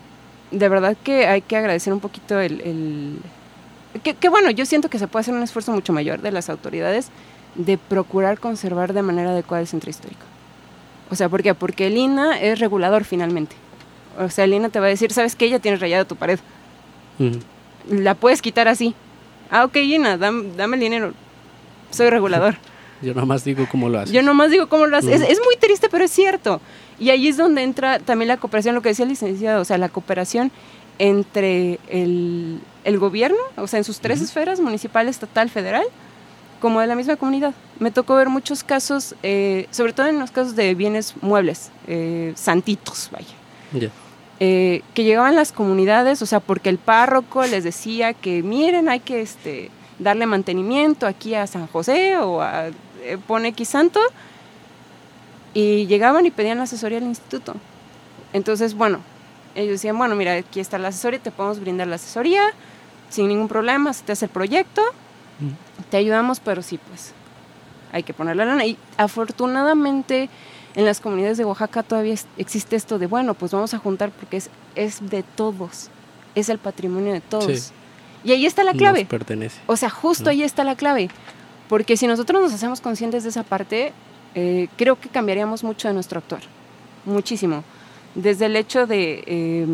de 0.58 0.68
verdad 0.68 0.96
que 1.02 1.26
hay 1.26 1.42
que 1.42 1.56
agradecer 1.56 1.92
un 1.92 2.00
poquito 2.00 2.38
el... 2.40 2.60
el- 2.60 3.18
que, 4.02 4.14
que 4.14 4.28
bueno, 4.28 4.50
yo 4.50 4.66
siento 4.66 4.88
que 4.90 4.98
se 4.98 5.06
puede 5.06 5.20
hacer 5.22 5.34
un 5.34 5.42
esfuerzo 5.42 5.70
mucho 5.72 5.92
mayor 5.92 6.20
de 6.20 6.32
las 6.32 6.50
autoridades 6.50 7.08
de 7.54 7.78
procurar 7.78 8.38
conservar 8.40 8.92
de 8.92 9.02
manera 9.02 9.30
adecuada 9.30 9.60
el 9.60 9.68
centro 9.68 9.88
histórico. 9.90 10.22
O 11.10 11.14
sea, 11.14 11.28
¿por 11.28 11.42
qué? 11.44 11.54
Porque 11.54 11.86
el 11.86 11.96
INA 11.96 12.40
es 12.40 12.58
regulador 12.58 13.04
finalmente. 13.04 13.54
O 14.18 14.28
sea, 14.30 14.44
el 14.44 14.54
INA 14.54 14.68
te 14.70 14.80
va 14.80 14.86
a 14.86 14.88
decir, 14.88 15.12
¿sabes 15.12 15.36
qué? 15.36 15.48
Ya 15.48 15.60
tienes 15.60 15.80
rayada 15.80 16.04
tu 16.04 16.16
pared. 16.16 16.40
La 17.88 18.14
puedes 18.14 18.42
quitar 18.42 18.66
así. 18.68 18.94
Ah, 19.50 19.64
ok, 19.64 19.76
INA, 19.76 20.16
dam- 20.18 20.54
dame 20.56 20.76
el 20.76 20.80
dinero. 20.82 21.12
Soy 21.90 22.10
regulador. 22.10 22.56
Yo 23.02 23.14
nomás 23.14 23.44
digo 23.44 23.66
cómo 23.70 23.88
lo 23.88 24.00
haces. 24.00 24.12
Yo 24.12 24.22
nomás 24.22 24.50
digo 24.50 24.68
cómo 24.68 24.86
lo 24.86 24.96
hace. 24.96 25.12
Es, 25.14 25.20
Ujú. 25.22 25.30
es 25.32 25.38
muy 25.44 25.56
triste, 25.56 25.88
pero 25.90 26.04
es 26.04 26.10
cierto. 26.10 26.60
Y 26.98 27.10
ahí 27.10 27.28
es 27.28 27.36
donde 27.36 27.62
entra 27.62 27.98
también 27.98 28.28
la 28.28 28.36
cooperación, 28.36 28.74
lo 28.74 28.82
que 28.82 28.90
decía 28.90 29.04
el 29.04 29.08
licenciado, 29.10 29.60
o 29.62 29.64
sea, 29.64 29.78
la 29.78 29.88
cooperación 29.88 30.50
entre 30.98 31.80
el, 31.88 32.60
el 32.84 32.98
gobierno, 32.98 33.38
o 33.56 33.66
sea, 33.66 33.78
en 33.78 33.84
sus 33.84 34.00
tres 34.00 34.20
esferas, 34.20 34.60
municipal, 34.60 35.08
estatal, 35.08 35.50
federal, 35.50 35.84
como 36.60 36.80
de 36.80 36.86
la 36.86 36.94
misma 36.94 37.16
comunidad. 37.16 37.52
Me 37.80 37.90
tocó 37.90 38.14
ver 38.14 38.28
muchos 38.28 38.62
casos, 38.62 39.14
eh, 39.22 39.66
sobre 39.70 39.92
todo 39.92 40.06
en 40.06 40.18
los 40.20 40.30
casos 40.30 40.54
de 40.56 40.74
bienes 40.74 41.14
muebles, 41.20 41.70
eh, 41.88 42.32
santitos, 42.36 43.08
vaya 43.12 43.26
Ya. 43.72 43.90
eh, 44.40 44.82
que 44.94 45.02
llegaban 45.04 45.34
las 45.34 45.50
comunidades, 45.52 46.22
o 46.22 46.26
sea, 46.26 46.40
porque 46.40 46.68
el 46.70 46.78
párroco 46.78 47.44
les 47.44 47.64
decía 47.64 48.12
que 48.14 48.42
miren, 48.42 48.88
hay 48.88 49.00
que 49.00 49.20
este, 49.20 49.70
darle 49.98 50.26
mantenimiento 50.26 51.06
aquí 51.06 51.34
a 51.34 51.46
San 51.48 51.66
José 51.66 52.16
o 52.18 52.40
a 52.40 52.68
eh, 53.02 53.18
pone 53.26 53.48
X 53.48 53.68
santo, 53.68 54.00
y 55.54 55.86
llegaban 55.86 56.26
y 56.26 56.30
pedían 56.30 56.58
la 56.58 56.64
asesoría 56.64 56.98
al 56.98 57.04
instituto. 57.04 57.54
Entonces, 58.32 58.74
bueno, 58.74 58.98
ellos 59.54 59.72
decían, 59.72 59.96
bueno, 59.96 60.16
mira, 60.16 60.34
aquí 60.34 60.60
está 60.60 60.78
la 60.78 60.88
asesoría, 60.88 61.20
te 61.20 61.30
podemos 61.30 61.60
brindar 61.60 61.86
la 61.86 61.96
asesoría 61.96 62.42
sin 63.08 63.28
ningún 63.28 63.48
problema, 63.48 63.92
se 63.92 64.02
te 64.02 64.12
hace 64.12 64.24
el 64.24 64.30
proyecto, 64.30 64.82
te 65.90 65.96
ayudamos, 65.96 66.40
pero 66.40 66.62
sí, 66.62 66.78
pues 66.88 67.12
hay 67.92 68.02
que 68.02 68.12
poner 68.12 68.34
la 68.34 68.44
lana. 68.44 68.66
Y 68.66 68.76
afortunadamente 68.96 70.28
en 70.74 70.84
las 70.84 71.00
comunidades 71.00 71.38
de 71.38 71.44
Oaxaca 71.44 71.84
todavía 71.84 72.16
existe 72.36 72.74
esto 72.74 72.98
de, 72.98 73.06
bueno, 73.06 73.34
pues 73.34 73.52
vamos 73.52 73.72
a 73.72 73.78
juntar 73.78 74.10
porque 74.10 74.38
es, 74.38 74.50
es 74.74 75.08
de 75.08 75.22
todos, 75.22 75.90
es 76.34 76.48
el 76.48 76.58
patrimonio 76.58 77.12
de 77.12 77.20
todos. 77.20 77.60
Sí. 77.60 77.72
Y 78.24 78.32
ahí 78.32 78.46
está 78.46 78.64
la 78.64 78.72
clave. 78.72 79.00
Nos 79.00 79.08
pertenece. 79.08 79.60
O 79.66 79.76
sea, 79.76 79.90
justo 79.90 80.24
¿no? 80.24 80.30
ahí 80.30 80.42
está 80.42 80.64
la 80.64 80.74
clave. 80.74 81.10
Porque 81.68 81.96
si 81.96 82.06
nosotros 82.06 82.42
nos 82.42 82.52
hacemos 82.52 82.80
conscientes 82.80 83.22
de 83.22 83.28
esa 83.28 83.42
parte, 83.42 83.92
eh, 84.34 84.68
creo 84.76 84.98
que 84.98 85.08
cambiaríamos 85.08 85.62
mucho 85.64 85.88
de 85.88 85.94
nuestro 85.94 86.18
actuar. 86.18 86.42
Muchísimo. 87.04 87.62
Desde 88.14 88.46
el 88.46 88.56
hecho 88.56 88.86
de 88.86 89.22
eh, 89.26 89.66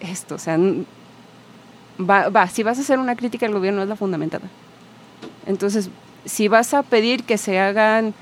esto, 0.00 0.34
o 0.34 0.38
sea, 0.38 0.58
va, 1.98 2.28
va, 2.28 2.46
si 2.48 2.62
vas 2.62 2.78
a 2.78 2.82
hacer 2.82 2.98
una 2.98 3.16
crítica 3.16 3.46
al 3.46 3.52
gobierno 3.52 3.82
es 3.82 3.88
la 3.88 3.96
fundamentada. 3.96 4.48
Entonces, 5.46 5.90
si 6.24 6.48
vas 6.48 6.74
a 6.74 6.82
pedir 6.82 7.24
que 7.24 7.38
se 7.38 7.58
hagan 7.58 8.12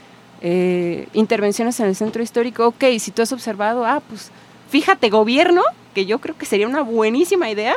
eh, 0.42 1.08
intervenciones 1.12 1.78
en 1.80 1.86
el 1.86 1.96
centro 1.96 2.22
histórico, 2.22 2.66
ok, 2.68 2.84
si 2.98 3.10
tú 3.10 3.22
has 3.22 3.32
observado, 3.32 3.84
ah, 3.84 4.00
pues 4.08 4.30
fíjate, 4.70 5.10
gobierno, 5.10 5.62
que 5.94 6.06
yo 6.06 6.18
creo 6.20 6.36
que 6.36 6.46
sería 6.46 6.68
una 6.68 6.82
buenísima 6.82 7.50
idea, 7.50 7.76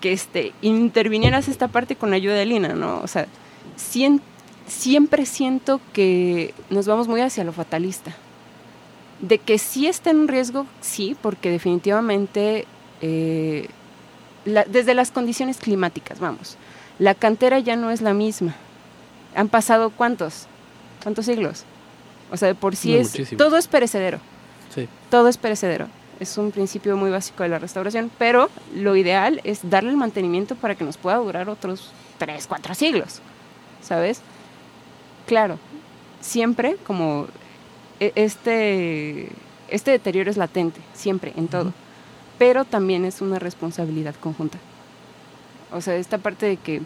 que 0.00 0.12
este, 0.12 0.52
intervinieras 0.62 1.48
esta 1.48 1.68
parte 1.68 1.96
con 1.96 2.12
ayuda 2.12 2.34
de 2.34 2.46
Lina, 2.46 2.68
¿no? 2.74 3.00
O 3.00 3.08
sea, 3.08 3.26
sien- 3.76 4.22
siempre 4.70 5.26
siento 5.26 5.80
que 5.92 6.54
nos 6.70 6.86
vamos 6.86 7.08
muy 7.08 7.20
hacia 7.20 7.44
lo 7.44 7.52
fatalista. 7.52 8.12
De 9.20 9.38
que 9.38 9.58
sí 9.58 9.86
está 9.86 10.10
en 10.10 10.28
riesgo, 10.28 10.66
sí, 10.80 11.16
porque 11.20 11.50
definitivamente 11.50 12.66
eh, 13.02 13.68
la- 14.44 14.64
desde 14.64 14.94
las 14.94 15.10
condiciones 15.10 15.58
climáticas, 15.58 16.20
vamos, 16.20 16.56
la 16.98 17.14
cantera 17.14 17.58
ya 17.58 17.76
no 17.76 17.90
es 17.90 18.00
la 18.00 18.14
misma. 18.14 18.54
Han 19.34 19.48
pasado 19.48 19.90
cuántos, 19.90 20.46
cuántos 21.02 21.26
siglos. 21.26 21.64
O 22.30 22.36
sea, 22.36 22.48
de 22.48 22.54
por 22.54 22.76
sí 22.76 22.94
No, 22.94 23.00
es, 23.00 23.12
todo 23.36 23.56
es 23.56 23.66
perecedero 23.68 24.20
Sí. 24.74 24.86
todo 25.10 25.28
es 25.28 25.36
perecedero. 25.36 25.88
Es 26.20 26.36
un 26.38 26.52
principio 26.52 26.96
muy 26.96 27.10
básico 27.10 27.42
de 27.42 27.48
la 27.48 27.58
restauración, 27.58 28.10
pero 28.18 28.50
lo 28.76 28.94
ideal 28.96 29.40
es 29.44 29.60
darle 29.68 29.90
el 29.90 29.96
mantenimiento 29.96 30.54
para 30.54 30.74
que 30.76 30.84
nos 30.84 30.96
pueda 30.96 31.16
durar 31.16 31.48
otros 31.48 31.90
3, 32.18 32.46
4 32.46 32.74
siglos, 32.74 33.20
¿sabes? 33.82 34.20
Claro, 35.30 35.60
siempre 36.20 36.74
como 36.84 37.28
e- 38.00 38.10
este, 38.16 39.28
este 39.68 39.92
deterioro 39.92 40.28
es 40.28 40.36
latente, 40.36 40.80
siempre, 40.92 41.32
en 41.36 41.46
todo, 41.46 41.72
pero 42.36 42.64
también 42.64 43.04
es 43.04 43.20
una 43.20 43.38
responsabilidad 43.38 44.16
conjunta. 44.16 44.58
O 45.70 45.80
sea, 45.80 45.94
esta 45.94 46.18
parte 46.18 46.46
de 46.46 46.56
que 46.56 46.82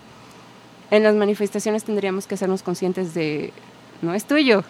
en 0.91 1.03
las 1.03 1.15
manifestaciones 1.15 1.85
tendríamos 1.85 2.27
que 2.27 2.35
hacernos 2.35 2.63
conscientes 2.63 3.15
de, 3.15 3.51
no 4.03 4.13
es 4.13 4.27
tuyo, 4.27 4.63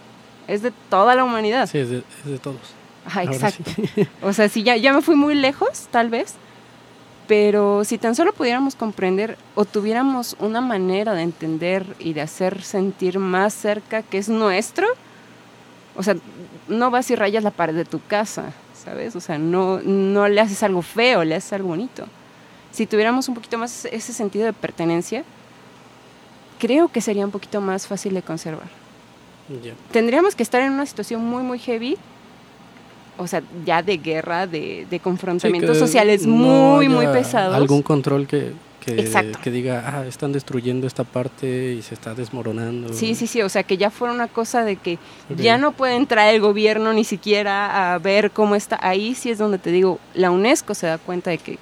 es 0.47 0.63
de 0.63 0.71
toda 0.89 1.17
la 1.17 1.25
humanidad. 1.25 1.69
Sí, 1.69 1.79
es 1.79 1.91
de, 1.91 2.05
es 2.25 2.31
de 2.31 2.39
todos. 2.39 2.61
Ajá, 3.07 3.23
Ahora 3.23 3.33
exacto. 3.35 3.69
sí. 3.75 4.07
O 4.23 4.33
sea, 4.33 4.49
sí, 4.49 4.63
ya, 4.63 4.77
ya 4.77 4.93
me 4.93 5.03
fui 5.03 5.17
muy 5.17 5.35
lejos, 5.35 5.89
tal 5.91 6.11
vez, 6.11 6.35
pero 7.27 7.85
si 7.85 7.99
tan 7.99 8.15
solo 8.15 8.33
pudiéramos 8.33 8.75
comprender 8.75 9.39
o 9.55 9.65
tuviéramos 9.65 10.37
una 10.39 10.61
manera 10.61 11.15
de 11.15 11.23
entender 11.23 11.97
y 11.99 12.13
de 12.13 12.21
hacer 12.21 12.63
sentir 12.63 13.19
más 13.19 13.55
cerca 13.55 14.03
que 14.03 14.19
es 14.19 14.29
nuestro, 14.29 14.87
o 15.97 16.03
sea, 16.03 16.17
no 16.69 16.91
vas 16.91 17.11
y 17.11 17.17
rayas 17.17 17.45
la 17.45 17.51
pared 17.51 17.75
de 17.75 17.85
tu 17.85 18.01
casa, 18.01 18.53
¿sabes? 18.75 19.17
O 19.17 19.21
sea, 19.21 19.39
no, 19.39 19.81
no 19.81 20.29
le 20.29 20.41
haces 20.41 20.63
algo 20.63 20.83
feo, 20.83 21.25
le 21.25 21.35
haces 21.35 21.53
algo 21.53 21.69
bonito. 21.69 22.07
Si 22.73 22.87
tuviéramos 22.87 23.29
un 23.29 23.35
poquito 23.35 23.57
más 23.57 23.85
ese 23.87 24.13
sentido 24.13 24.45
de 24.47 24.53
pertenencia, 24.53 25.25
creo 26.59 26.89
que 26.89 27.01
sería 27.01 27.25
un 27.25 27.31
poquito 27.31 27.61
más 27.61 27.87
fácil 27.87 28.15
de 28.15 28.23
conservar 28.23 28.85
tendríamos 29.91 30.35
que 30.35 30.43
estar 30.43 30.63
en 30.63 30.73
una 30.73 30.87
situación 30.87 31.25
muy, 31.25 31.43
muy 31.43 31.59
heavy, 31.59 31.97
o 33.17 33.27
sea, 33.27 33.43
ya 33.65 33.83
de 33.83 33.97
guerra, 33.99 34.47
de, 34.47 34.87
de 34.91 35.01
confrontamientos 35.01 35.77
Sí, 35.77 35.81
sociales 35.81 36.27
no 36.27 36.35
muy, 36.35 36.89
muy 36.89 37.07
pesados. 37.07 37.55
Algún 37.55 37.83
control 37.83 38.27
que, 38.27 38.53
que, 38.85 39.51
diga, 39.51 39.83
ah, 39.87 40.07
están 40.07 40.33
destruyendo 40.33 40.87
esta 40.87 41.05
parte 41.05 41.73
y 41.73 41.81
se 41.83 41.95
está 41.95 42.15
desmoronando. 42.15 42.93
Sí, 42.93 43.15
sí, 43.15 43.27
sí, 43.27 43.41
o 43.41 43.49
sea, 43.49 43.63
que 43.63 43.77
ya 43.79 43.91
fuera 43.91 44.13
una 44.13 44.29
cosa 44.29 44.63
de 44.65 44.77
que 44.77 44.99
ya 45.39 45.57
no 45.59 45.73
puede 45.73 45.95
entrar 45.97 46.35
el 46.35 46.41
gobierno 46.41 46.93
ni 46.93 47.05
siquiera 47.05 47.95
a 47.95 47.99
ver 47.99 48.31
cómo 48.31 48.55
está. 48.57 48.79
Ahí 48.83 49.15
sí 49.15 49.31
es 49.31 49.39
donde 49.39 49.59
te 49.59 49.71
digo, 49.71 49.99
la 50.13 50.31
UNESCO 50.31 50.75
se 50.75 50.87
da 50.87 50.99
cuenta 50.99 51.31
de 51.31 51.39
que, 51.39 51.59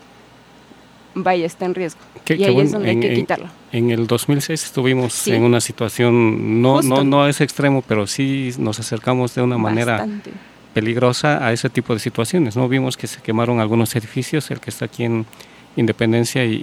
vaya, 1.14 1.46
está 1.46 1.66
en 1.66 1.74
riesgo. 1.74 2.00
Qué- 2.24 2.34
y 2.34 2.38
qué 2.38 2.44
ahí 2.46 2.50
es 2.50 2.54
bueno, 2.54 2.70
donde 2.72 2.88
hay 2.88 2.94
en- 2.96 3.00
que 3.02 3.08
en- 3.08 3.14
quitarlo. 3.16 3.46
En 3.72 3.90
el 3.90 4.06
2006 4.06 4.64
estuvimos 4.64 5.12
Sí. 5.12 5.32
en 5.32 5.42
una 5.44 5.60
situación, 5.60 6.60
no, 6.62 6.76
Justo. 6.76 6.94
no, 6.96 7.04
no 7.04 7.22
a 7.22 7.30
ese 7.30 7.44
extremo, 7.44 7.82
pero 7.86 8.06
sí 8.06 8.50
nos 8.58 8.80
acercamos 8.80 9.34
de 9.34 9.42
una 9.42 9.58
manera 9.58 9.92
Bastante. 9.98 10.30
Peligrosa 10.74 11.44
a 11.46 11.52
ese 11.52 11.68
tipo 11.70 11.92
de 11.94 12.00
situaciones. 12.00 12.56
No 12.56 12.68
vimos 12.68 12.96
que 12.96 13.06
se 13.06 13.20
quemaron 13.20 13.60
algunos 13.60 13.94
edificios, 13.96 14.50
el 14.50 14.60
que 14.60 14.70
está 14.70 14.86
aquí 14.86 15.04
en 15.04 15.26
Independencia 15.76 16.44
y, 16.44 16.54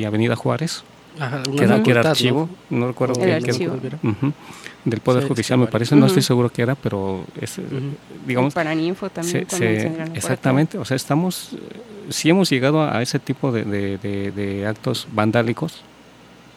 y 0.00 0.04
Avenida 0.04 0.34
Juárez, 0.36 0.82
Ajá, 1.18 1.42
que 1.42 1.64
era, 1.64 1.82
que 1.82 1.90
era 1.90 2.00
archivo, 2.10 2.48
no, 2.70 2.86
recuerdo 2.88 3.22
El. 3.22 3.44
Ujú, 4.02 4.32
del 4.84 5.00
Poder 5.00 5.22
Sí, 5.24 5.28
Judicial, 5.28 5.58
sí, 5.58 5.64
me 5.64 5.70
parece, 5.70 5.96
no 5.96 6.06
estoy 6.06 6.22
seguro 6.22 6.48
qué 6.48 6.62
era, 6.62 6.74
pero 6.74 7.24
es, 7.40 7.60
digamos, 8.26 8.54
para 8.54 8.74
Ninfo 8.74 9.10
también. 9.10 9.46
se- 9.48 9.56
se- 9.56 10.02
exactamente, 10.14 10.78
o 10.78 10.84
sea, 10.84 10.96
estamos, 10.96 11.50
sí 12.08 12.30
hemos 12.30 12.48
llegado 12.48 12.82
a 12.88 13.02
ese 13.02 13.18
tipo 13.18 13.50
de, 13.52 13.64
de- 13.64 13.98
de- 13.98 14.30
de 14.32 14.66
actos 14.66 15.06
vandálicos, 15.12 15.82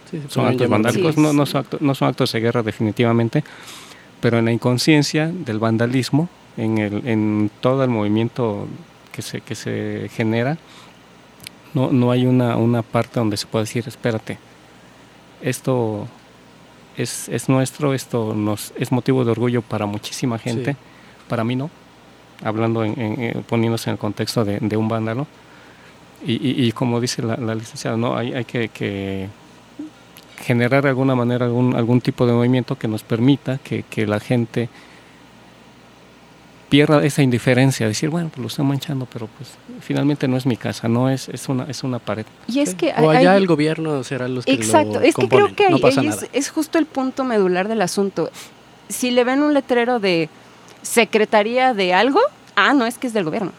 Sí, 0.09 0.21
son 0.27 0.45
actos 0.45 0.67
vandálicos, 0.69 1.15
Sí, 1.15 1.21
no, 1.21 1.45
son 1.45 1.61
actos, 1.61 1.81
no 1.81 1.95
son 1.95 2.07
actos 2.09 2.31
de 2.33 2.39
guerra 2.41 2.61
definitivamente, 2.63 3.43
pero 4.21 4.37
en 4.39 4.45
la 4.45 4.51
inconsciencia 4.51 5.27
del 5.33 5.57
vandalismo, 5.59 6.29
en, 6.57 6.77
el, 6.77 7.07
en 7.07 7.51
todo 7.61 7.83
el 7.83 7.89
movimiento 7.89 8.67
que 9.11 9.21
se, 9.21 9.41
que 9.41 9.55
se 9.55 10.09
genera, 10.13 10.57
no, 11.73 11.91
no 11.91 12.11
hay 12.11 12.25
una, 12.25 12.57
una 12.57 12.81
parte 12.81 13.19
donde 13.19 13.37
se 13.37 13.45
pueda 13.47 13.63
decir, 13.63 13.83
espérate, 13.87 14.37
esto 15.41 16.07
es, 16.97 17.29
es 17.29 17.49
nuestro, 17.49 17.93
esto 17.93 18.33
nos 18.35 18.73
es 18.77 18.91
motivo 18.91 19.23
de 19.25 19.31
orgullo 19.31 19.61
para 19.61 19.85
muchísima 19.85 20.37
gente, 20.37 20.73
Sí. 20.73 20.77
para 21.27 21.43
mí 21.43 21.55
no, 21.55 21.69
hablando, 22.43 22.83
en, 22.83 22.99
en- 22.99 23.21
en- 23.21 23.43
poniéndose 23.43 23.89
en 23.89 23.93
el 23.93 23.99
contexto 23.99 24.43
de, 24.45 24.59
de 24.59 24.77
un 24.77 24.87
vándalo. 24.87 25.27
Y, 26.25 26.33
y- 26.33 26.67
y 26.67 26.71
como 26.71 26.99
dice 27.01 27.23
la, 27.23 27.35
la 27.37 27.55
licenciada, 27.55 27.97
no 27.97 28.15
hay, 28.15 28.33
hay 28.33 28.45
que, 28.45 28.69
que 28.69 29.27
generar 30.43 30.83
de 30.83 30.89
alguna 30.89 31.15
manera 31.15 31.45
algún, 31.45 31.75
algún 31.75 32.01
tipo 32.01 32.25
de 32.27 32.33
movimiento 32.33 32.77
que 32.77 32.87
nos 32.87 33.01
permita 33.03 33.57
que, 33.59 33.83
que 33.83 34.05
la 34.05 34.19
gente 34.19 34.69
pierda 36.71 37.03
esa 37.03 37.21
indiferencia, 37.21 37.85
decir, 37.85 38.09
bueno, 38.09 38.29
pues 38.29 38.39
lo 38.39 38.47
estoy 38.47 38.63
manchando, 38.65 39.05
pero 39.11 39.27
pues 39.27 39.49
finalmente 39.81 40.27
no 40.27 40.37
es 40.37 40.45
mi 40.45 40.55
casa, 40.55 40.87
no 40.87 41.09
es, 41.09 41.27
es, 41.27 41.49
una, 41.49 41.65
es 41.65 41.83
una 41.83 41.99
pared. 41.99 42.25
Y 42.47 42.61
es 42.61 42.73
que 42.75 42.93
O 42.97 43.09
allá 43.09 43.33
hay- 43.33 43.37
el 43.37 43.45
gobierno 43.45 44.03
será 44.05 44.27
los 44.29 44.45
que 44.45 44.53
Exacto, 44.53 44.93
lo 44.93 45.01
es 45.01 45.13
que 45.13 45.21
componen, 45.21 45.53
creo 45.53 45.55
que 45.55 45.69
no 45.69 45.75
ahí, 45.75 45.81
pasa 45.81 45.99
ahí 46.01 46.07
nada. 46.07 46.21
es, 46.23 46.29
es 46.31 46.49
justo 46.49 46.77
el 46.79 46.85
punto 46.85 47.25
medular 47.25 47.67
del 47.67 47.81
asunto. 47.81 48.31
Si 48.87 49.11
le 49.11 49.23
ven 49.25 49.43
un 49.43 49.53
letrero 49.53 49.99
de 49.99 50.29
Secretaría 50.81 51.73
de 51.73 51.93
algo, 51.93 52.19
ah, 52.55 52.73
no, 52.73 52.85
es 52.85 52.97
que 52.97 53.07
es 53.07 53.13
del 53.13 53.23
gobierno. 53.25 53.51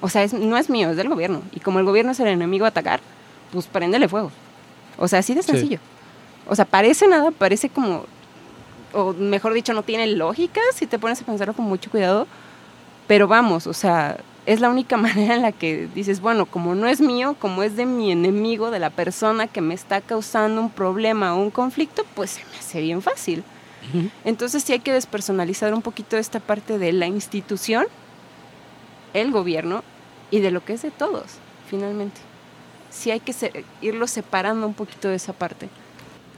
O 0.00 0.08
sea, 0.08 0.22
es- 0.22 0.34
no 0.34 0.56
es 0.56 0.70
mío, 0.70 0.90
es 0.90 0.96
del 0.96 1.08
gobierno. 1.08 1.42
Y 1.52 1.60
como 1.60 1.78
el 1.78 1.84
gobierno 1.84 2.12
es 2.12 2.20
el 2.20 2.28
enemigo 2.28 2.64
a 2.64 2.68
atacar, 2.68 3.00
pues 3.52 3.66
préndele 3.66 4.08
fuego. 4.08 4.30
O 4.98 5.08
sea, 5.08 5.20
así 5.20 5.34
de 5.34 5.42
Sí. 5.42 5.50
sencillo. 5.52 5.78
O 6.48 6.54
sea, 6.54 6.64
parece 6.64 7.08
nada, 7.08 7.30
parece 7.30 7.68
como, 7.70 8.06
o 8.94 9.12
mejor 9.12 9.52
dicho, 9.52 9.74
no 9.74 9.82
tiene 9.82 10.06
lógica 10.06 10.60
si 10.74 10.86
te 10.86 10.98
pones 10.98 11.20
a 11.20 11.24
pensarlo 11.24 11.54
con 11.54 11.66
mucho 11.66 11.90
cuidado. 11.90 12.26
Pero 13.06 13.28
vamos, 13.28 13.66
o 13.66 13.74
sea, 13.74 14.18
es 14.46 14.60
la 14.60 14.70
única 14.70 14.96
manera 14.98 15.34
en 15.34 15.42
la 15.42 15.52
que 15.52 15.88
dices, 15.94 16.20
bueno, 16.20 16.46
como 16.46 16.74
no 16.74 16.86
es 16.86 17.00
mío, 17.00 17.36
como 17.38 17.62
es 17.62 17.76
de 17.76 17.86
mi 17.86 18.12
enemigo, 18.12 18.70
de 18.70 18.78
la 18.78 18.90
persona 18.90 19.46
que 19.46 19.60
me 19.60 19.74
está 19.74 20.00
causando 20.00 20.60
un 20.60 20.70
problema 20.70 21.34
o 21.34 21.40
un 21.40 21.50
conflicto, 21.50 22.04
pues 22.14 22.30
se 22.30 22.44
me 22.44 22.58
hace 22.58 22.80
bien 22.80 23.02
fácil. 23.02 23.44
Entonces 24.24 24.62
sí 24.62 24.72
hay 24.72 24.78
que 24.78 24.94
despersonalizar 24.94 25.74
un 25.74 25.82
poquito 25.82 26.16
esta 26.16 26.40
parte 26.40 26.78
de 26.78 26.92
la 26.94 27.06
institución, 27.06 27.84
el 29.12 29.30
gobierno 29.30 29.84
y 30.30 30.40
de 30.40 30.50
lo 30.50 30.64
que 30.64 30.72
es 30.72 30.80
de 30.80 30.90
todos, 30.90 31.24
finalmente. 31.68 32.18
Sí 32.90 33.10
hay 33.10 33.20
que 33.20 33.34
irlo 33.82 34.06
separando 34.06 34.66
un 34.66 34.72
poquito 34.72 35.08
de 35.08 35.16
esa 35.16 35.34
parte. 35.34 35.68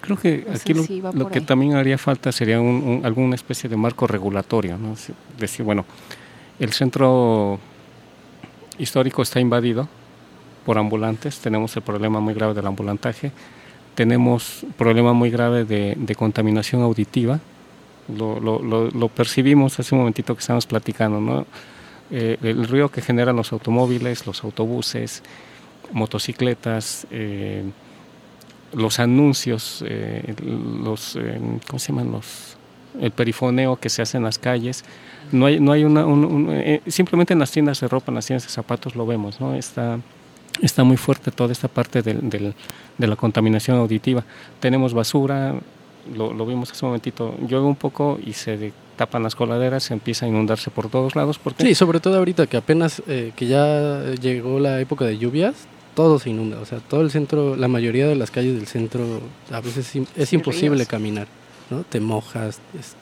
Creo 0.00 0.16
que 0.16 0.44
No 0.46 0.54
aquí 0.54 0.74
lo, 0.74 0.82
si 0.84 1.00
que 1.32 1.40
también 1.40 1.74
haría 1.74 1.98
falta 1.98 2.30
sería 2.32 2.60
un- 2.60 2.82
un- 3.00 3.00
alguna 3.06 3.34
especie 3.34 3.68
de 3.68 3.76
marco 3.76 4.06
regulatorio, 4.06 4.78
¿no? 4.78 4.92
Es 4.92 5.10
decir, 5.38 5.64
bueno, 5.64 5.84
el 6.60 6.72
centro 6.72 7.58
histórico 8.78 9.22
está 9.22 9.40
invadido 9.40 9.88
por 10.64 10.78
ambulantes, 10.78 11.38
tenemos 11.38 11.74
el 11.76 11.82
problema 11.82 12.20
muy 12.20 12.34
grave 12.34 12.54
del 12.54 12.66
ambulantaje, 12.66 13.32
tenemos 13.94 14.64
problema 14.76 15.12
muy 15.12 15.30
grave 15.30 15.64
de, 15.64 15.94
de 15.96 16.14
contaminación 16.14 16.82
auditiva, 16.82 17.40
lo, 18.16 18.38
lo- 18.40 18.60
lo- 18.62 18.90
lo 18.90 19.08
percibimos 19.08 19.78
hace 19.80 19.94
un 19.94 20.00
momentito 20.02 20.34
que 20.34 20.40
estábamos 20.40 20.66
platicando, 20.66 21.20
¿no? 21.20 21.46
Eh, 22.10 22.36
el 22.42 22.68
ruido 22.68 22.88
que 22.90 23.00
generan 23.02 23.34
los 23.34 23.52
automóviles, 23.52 24.26
los 24.26 24.44
autobuses, 24.44 25.22
motocicletas, 25.92 27.06
eh, 27.10 27.64
los 28.73 28.99
anuncios, 29.00 29.85
eh, 29.87 30.35
los, 30.82 31.16
eh, 31.16 31.40
¿cómo 31.66 31.78
se 31.78 31.88
llaman? 31.92 32.12
Los, 32.12 32.56
el 33.00 33.11
perifoneo 33.11 33.76
que 33.76 33.88
se 33.88 34.02
hace 34.02 34.16
en 34.16 34.25
las 34.25 34.38
calles. 34.38 34.85
No 35.32 35.46
hay, 35.46 35.61
no 35.61 35.73
hay 35.73 35.85
una, 35.85 36.06
un- 36.06 36.49
eh, 36.50 36.80
simplemente 36.87 37.32
en 37.32 37.38
las 37.40 37.50
tiendas 37.50 37.80
de 37.80 37.88
ropa, 37.88 38.11
en 38.11 38.16
las 38.16 38.26
tiendas 38.26 38.44
de 38.44 38.50
zapatos 38.52 38.94
lo 38.96 39.06
vemos, 39.06 39.40
¿no? 39.40 39.54
Está, 39.54 39.99
está 40.62 40.85
muy 40.85 40.96
fuerte 40.96 41.30
toda 41.30 41.52
esta 41.52 41.68
parte 41.68 42.02
del, 42.02 42.28
del- 42.30 42.54
de 42.99 43.06
la 43.06 43.16
contaminación 43.16 43.76
auditiva. 43.78 44.25
Tenemos 44.61 44.94
basura, 44.94 45.54
lo, 46.14 46.32
lo 46.32 46.46
vimos 46.46 46.70
hace 46.70 46.85
un 46.85 46.90
momentito, 46.90 47.35
llueve 47.46 47.66
un 47.66 47.76
poco 47.76 48.18
y 48.25 48.32
se 48.35 48.73
tapan 48.96 49.23
las 49.23 49.35
coladeras, 49.35 49.82
se 49.82 49.92
empieza 49.94 50.25
a 50.25 50.28
inundarse 50.28 50.70
por 50.70 50.88
todos 50.88 51.14
lados. 51.16 51.38
porque 51.38 51.64
Sí, 51.64 51.75
sobre 51.75 52.00
todo 52.00 52.16
ahorita 52.16 52.46
que 52.46 52.56
apenas 52.56 53.02
eh, 53.08 53.32
que 53.37 53.46
ya 53.46 54.12
llegó 54.20 54.58
la 54.61 54.80
época 54.80 55.04
de 55.04 55.18
lluvias, 55.18 55.54
todo 55.96 56.20
se 56.20 56.30
inunda. 56.30 56.60
O 56.60 56.64
sea, 56.66 56.78
todo 56.78 57.00
el 57.00 57.10
centro, 57.10 57.56
la 57.56 57.66
mayoría 57.66 58.06
de 58.06 58.14
las 58.14 58.30
calles 58.30 58.54
del 58.54 58.68
centro, 58.68 59.04
a 59.50 59.60
veces 59.60 59.92
es 60.14 60.32
imposible 60.32 60.76
ríos. 60.76 60.88
caminar, 60.88 61.26
¿no? 61.70 61.82
Te 61.82 61.98
mojas. 61.98 62.60
es- 62.78 62.94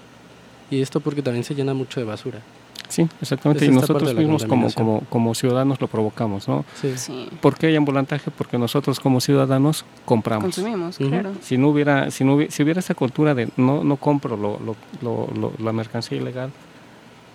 y 0.70 0.80
esto 0.80 1.00
porque 1.00 1.20
también 1.20 1.44
se 1.44 1.54
llena 1.54 1.74
mucho 1.74 2.00
de 2.00 2.06
basura. 2.06 2.40
Sí, 2.88 3.06
exactamente. 3.20 3.64
Es 3.64 3.70
Y 3.70 3.74
nosotros 3.74 4.14
mismos 4.14 4.44
como, 4.44 4.70
como, 4.72 5.00
como 5.10 5.34
ciudadanos 5.34 5.80
lo 5.80 5.88
provocamos, 5.88 6.46
¿no? 6.48 6.64
Sí. 6.80 6.92
Sí, 6.96 7.28
¿Por 7.40 7.56
qué 7.56 7.66
hay 7.68 7.76
ambulantaje? 7.76 8.30
Porque 8.30 8.56
nosotros 8.58 9.00
como 9.00 9.20
ciudadanos 9.20 9.84
compramos. 10.04 10.44
consumimos, 10.44 10.96
claro. 10.98 11.32
Si 11.42 11.58
no 11.58 11.68
hubiera, 11.68 12.10
si 12.10 12.24
no 12.24 12.34
hubiera, 12.34 12.50
si 12.52 12.62
hubiera 12.62 12.80
esa 12.80 12.94
cultura 12.94 13.34
de 13.34 13.48
no, 13.56 13.82
no 13.84 13.96
compro 13.96 14.36
lo, 14.36 14.60
lo- 14.60 14.76
lo- 15.02 15.28
lo- 15.38 15.52
la 15.58 15.72
mercancía 15.72 16.18
ilegal, 16.18 16.50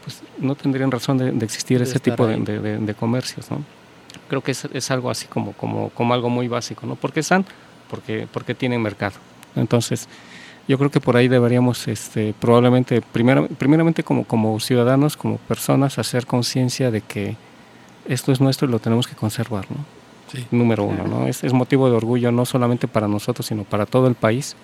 pues 0.04 0.22
no 0.40 0.56
tendrían 0.56 0.92
razón 0.92 1.18
de, 1.18 1.32
de 1.32 1.46
existir 1.46 1.78
De 1.80 1.84
ese 1.84 2.00
tipo 2.00 2.26
de, 2.26 2.36
ahí. 2.36 2.42
de- 2.42 2.60
de- 2.60 2.78
de 2.78 2.94
comercios, 2.94 3.50
¿no? 3.52 3.64
Creo 4.28 4.42
que 4.42 4.52
es, 4.52 4.66
es 4.74 4.92
algo 4.92 5.10
así 5.10 5.28
como, 5.28 5.54
como, 5.54 5.90
como 5.90 6.14
algo 6.14 6.30
muy 6.30 6.48
básico, 6.48 6.86
¿no? 6.86 6.96
¿Por 6.96 7.12
qué 7.14 7.22
están? 7.22 7.46
Porque, 7.90 8.28
porque 8.32 8.54
tienen 8.54 8.82
mercado. 8.82 9.16
Entonces, 9.56 10.08
yo 10.68 10.78
creo 10.78 10.92
que 10.92 11.00
por 11.00 11.18
ahí 11.18 11.28
deberíamos, 11.28 11.88
este, 11.88 12.34
probablemente, 12.40 13.02
primero, 13.02 13.48
primeramente 13.48 14.04
como, 14.04 14.24
como 14.26 14.60
ciudadanos, 14.60 15.18
como 15.18 15.38
personas, 15.38 15.98
hacer 15.98 16.26
conciencia 16.28 16.92
de 16.92 17.02
que 17.02 17.36
esto 18.08 18.32
es 18.32 18.40
nuestro 18.40 18.68
y 18.68 18.72
lo 18.72 18.80
tenemos 18.80 19.08
que 19.08 19.16
conservar, 19.16 19.66
¿no? 19.72 19.78
Sí. 20.32 20.46
número 20.52 20.84
uno, 20.84 21.06
¿no? 21.08 21.26
Es, 21.26 21.44
es 21.44 21.54
motivo 21.54 21.90
de 21.90 21.96
orgullo 21.96 22.32
no 22.32 22.46
solamente 22.46 22.88
para 22.88 23.08
nosotros, 23.08 23.48
sino 23.48 23.64
para 23.64 23.88
todo 23.88 24.06
el 24.08 24.14
país 24.14 24.56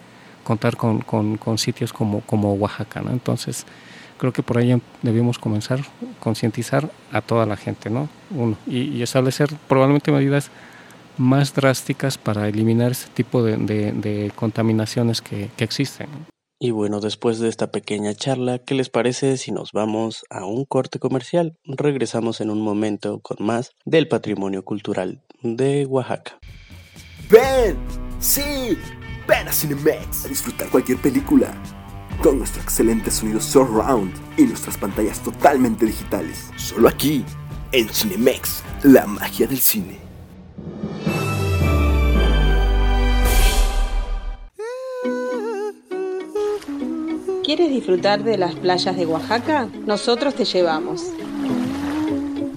contar 0.44 0.78
con, 0.78 1.00
con- 1.00 1.38
con 1.38 1.58
sitios 1.58 1.92
como, 1.92 2.22
como 2.22 2.54
Oaxaca, 2.54 3.02
¿no? 3.02 3.10
Entonces, 3.10 3.66
creo 4.18 4.32
que 4.34 4.44
por 4.44 4.58
ahí 4.58 4.72
em- 4.72 4.82
debemos 5.02 5.40
comenzar, 5.40 5.80
concientizar 6.20 6.90
a 7.12 7.22
toda 7.22 7.46
la 7.46 7.58
gente, 7.58 7.90
¿no? 7.90 8.10
Uno, 8.32 8.58
y, 8.68 8.84
y 8.84 9.02
establecer 9.04 9.50
probablemente 9.68 10.12
medidas 10.12 10.50
más 11.18 11.54
drásticas 11.54 12.18
para 12.18 12.48
eliminar 12.48 12.92
ese 12.92 13.08
tipo 13.10 13.42
de, 13.44 13.58
de- 13.58 13.92
de 13.94 14.32
contaminaciones 14.36 15.22
que, 15.22 15.50
que 15.56 15.64
existen. 15.64 16.08
Y 16.60 16.72
bueno, 16.72 17.02
después 17.02 17.40
de 17.40 17.50
esta 17.50 17.70
pequeña 17.72 18.14
charla, 18.16 18.60
¿qué 18.60 18.76
les 18.76 18.90
parece 18.90 19.36
si 19.38 19.52
nos 19.52 19.72
vamos 19.74 20.24
a 20.30 20.46
un 20.46 20.64
corte 20.66 21.00
comercial? 21.00 21.58
Regresamos 21.66 22.40
en 22.40 22.50
un 22.50 22.62
momento 22.62 23.20
con 23.20 23.46
más 23.46 23.72
del 23.86 24.08
patrimonio 24.08 24.64
cultural 24.64 25.22
de 25.42 25.86
Oaxaca. 25.86 26.40
¡Ven! 27.30 27.78
¡Sí! 28.20 28.78
¡Ven 29.28 29.48
a 29.48 29.52
Cinemex! 29.52 30.26
A 30.26 30.28
disfrutar 30.30 30.70
cualquier 30.70 30.98
película. 31.00 31.54
Con 32.22 32.40
nuestro 32.40 32.62
excelente 32.62 33.12
sonido 33.12 33.40
surround 33.40 34.12
y 34.38 34.44
nuestras 34.44 34.78
pantallas 34.78 35.22
totalmente 35.22 35.86
digitales. 35.86 36.50
Solo 36.56 36.88
aquí, 36.88 37.24
en 37.72 37.88
Cinemex, 37.90 38.64
la 38.84 39.06
magia 39.06 39.48
del 39.48 39.60
cine. 39.60 40.00
¿Quieres 47.44 47.70
disfrutar 47.70 48.24
de 48.24 48.40
las 48.40 48.56
playas 48.56 48.96
de 48.98 49.06
Oaxaca? 49.06 49.70
Nosotros 49.86 50.34
te 50.34 50.46
llevamos. 50.46 51.04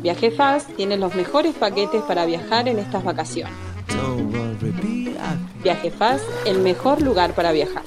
Viaje 0.00 0.30
Fast 0.30 0.70
tiene 0.76 0.96
los 0.96 1.14
mejores 1.14 1.54
paquetes 1.54 2.02
para 2.02 2.24
viajar 2.24 2.68
en 2.68 2.78
estas 2.78 3.04
vacaciones. 3.04 3.52
Viaje 5.62 5.90
Fast, 5.90 6.24
el 6.46 6.60
mejor 6.60 7.02
lugar 7.02 7.34
para 7.34 7.52
viajar. 7.52 7.82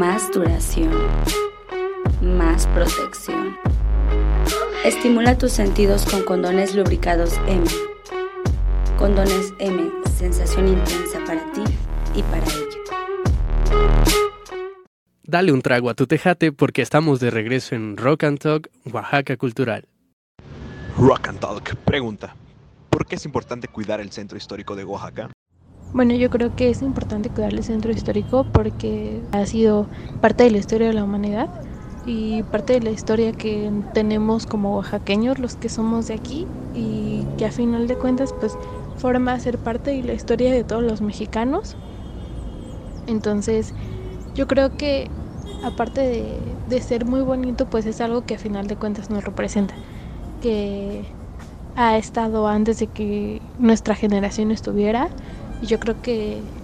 Más 0.00 0.32
duración. 0.32 0.88
Más 2.22 2.66
protección. 2.68 3.58
Estimula 4.82 5.36
tus 5.36 5.52
sentidos 5.52 6.06
con 6.06 6.22
condones 6.22 6.74
lubricados 6.74 7.38
M. 7.46 7.66
Condones 8.96 9.52
M, 9.58 9.90
sensación 10.08 10.68
intensa 10.68 11.22
para 11.26 11.52
ti 11.52 11.64
y 12.14 12.22
para 12.22 12.42
ella. 12.46 12.78
Dale 15.22 15.52
un 15.52 15.60
trago 15.60 15.90
a 15.90 15.94
tu 15.94 16.06
tejate 16.06 16.50
porque 16.50 16.80
estamos 16.80 17.20
de 17.20 17.28
regreso 17.28 17.74
en 17.74 17.98
Rock 17.98 18.24
and 18.24 18.38
Talk, 18.38 18.70
Oaxaca 18.90 19.36
Cultural. 19.36 19.86
Rock 20.96 21.28
and 21.28 21.40
Talk 21.40 21.76
pregunta: 21.84 22.34
¿Por 22.88 23.04
qué 23.04 23.16
es 23.16 23.26
importante 23.26 23.68
cuidar 23.68 24.00
el 24.00 24.10
centro 24.12 24.38
histórico 24.38 24.74
de 24.74 24.84
Oaxaca? 24.84 25.30
Bueno, 25.92 26.14
yo 26.14 26.30
creo 26.30 26.54
que 26.54 26.70
es 26.70 26.82
importante 26.82 27.30
cuidar 27.30 27.52
el 27.52 27.64
centro 27.64 27.90
histórico 27.90 28.44
porque 28.52 29.24
ha 29.32 29.44
sido 29.46 29.88
parte 30.20 30.44
de 30.44 30.50
la 30.50 30.58
historia 30.58 30.86
de 30.86 30.92
la 30.94 31.02
humanidad 31.02 31.48
y 32.06 32.42
parte 32.44 32.74
de 32.74 32.80
la 32.80 32.90
historia 32.90 33.32
que 33.32 33.70
tenemos 33.92 34.46
como 34.46 34.76
oaxaqueños, 34.76 35.38
los 35.40 35.56
que 35.56 35.68
somos 35.68 36.06
de 36.06 36.14
aquí, 36.14 36.46
y 36.74 37.24
que 37.36 37.44
a 37.44 37.50
final 37.50 37.88
de 37.88 37.96
cuentas 37.96 38.32
pues 38.38 38.52
forma 38.98 39.38
ser 39.40 39.58
parte 39.58 39.90
de 39.90 40.02
la 40.04 40.12
historia 40.12 40.52
de 40.52 40.62
todos 40.62 40.82
los 40.82 41.00
mexicanos. 41.00 41.76
Entonces, 43.06 43.74
yo 44.36 44.46
creo 44.46 44.76
que 44.76 45.10
aparte 45.64 46.56
de, 46.68 46.80
ser 46.80 47.04
muy 47.04 47.20
bonito, 47.20 47.66
pues 47.66 47.86
es 47.86 48.00
algo 48.00 48.22
que 48.22 48.34
a 48.34 48.38
final 48.38 48.66
de 48.66 48.76
cuentas 48.76 49.10
nos 49.10 49.24
representa, 49.24 49.74
que 50.40 51.04
ha 51.76 51.98
estado 51.98 52.46
antes 52.46 52.78
de 52.78 52.86
que 52.86 53.42
nuestra 53.58 53.94
generación 53.94 54.50
estuviera 54.50 55.08
y 55.60 55.66
yo 55.66 55.78
creo 55.80 56.00
que 56.00 56.54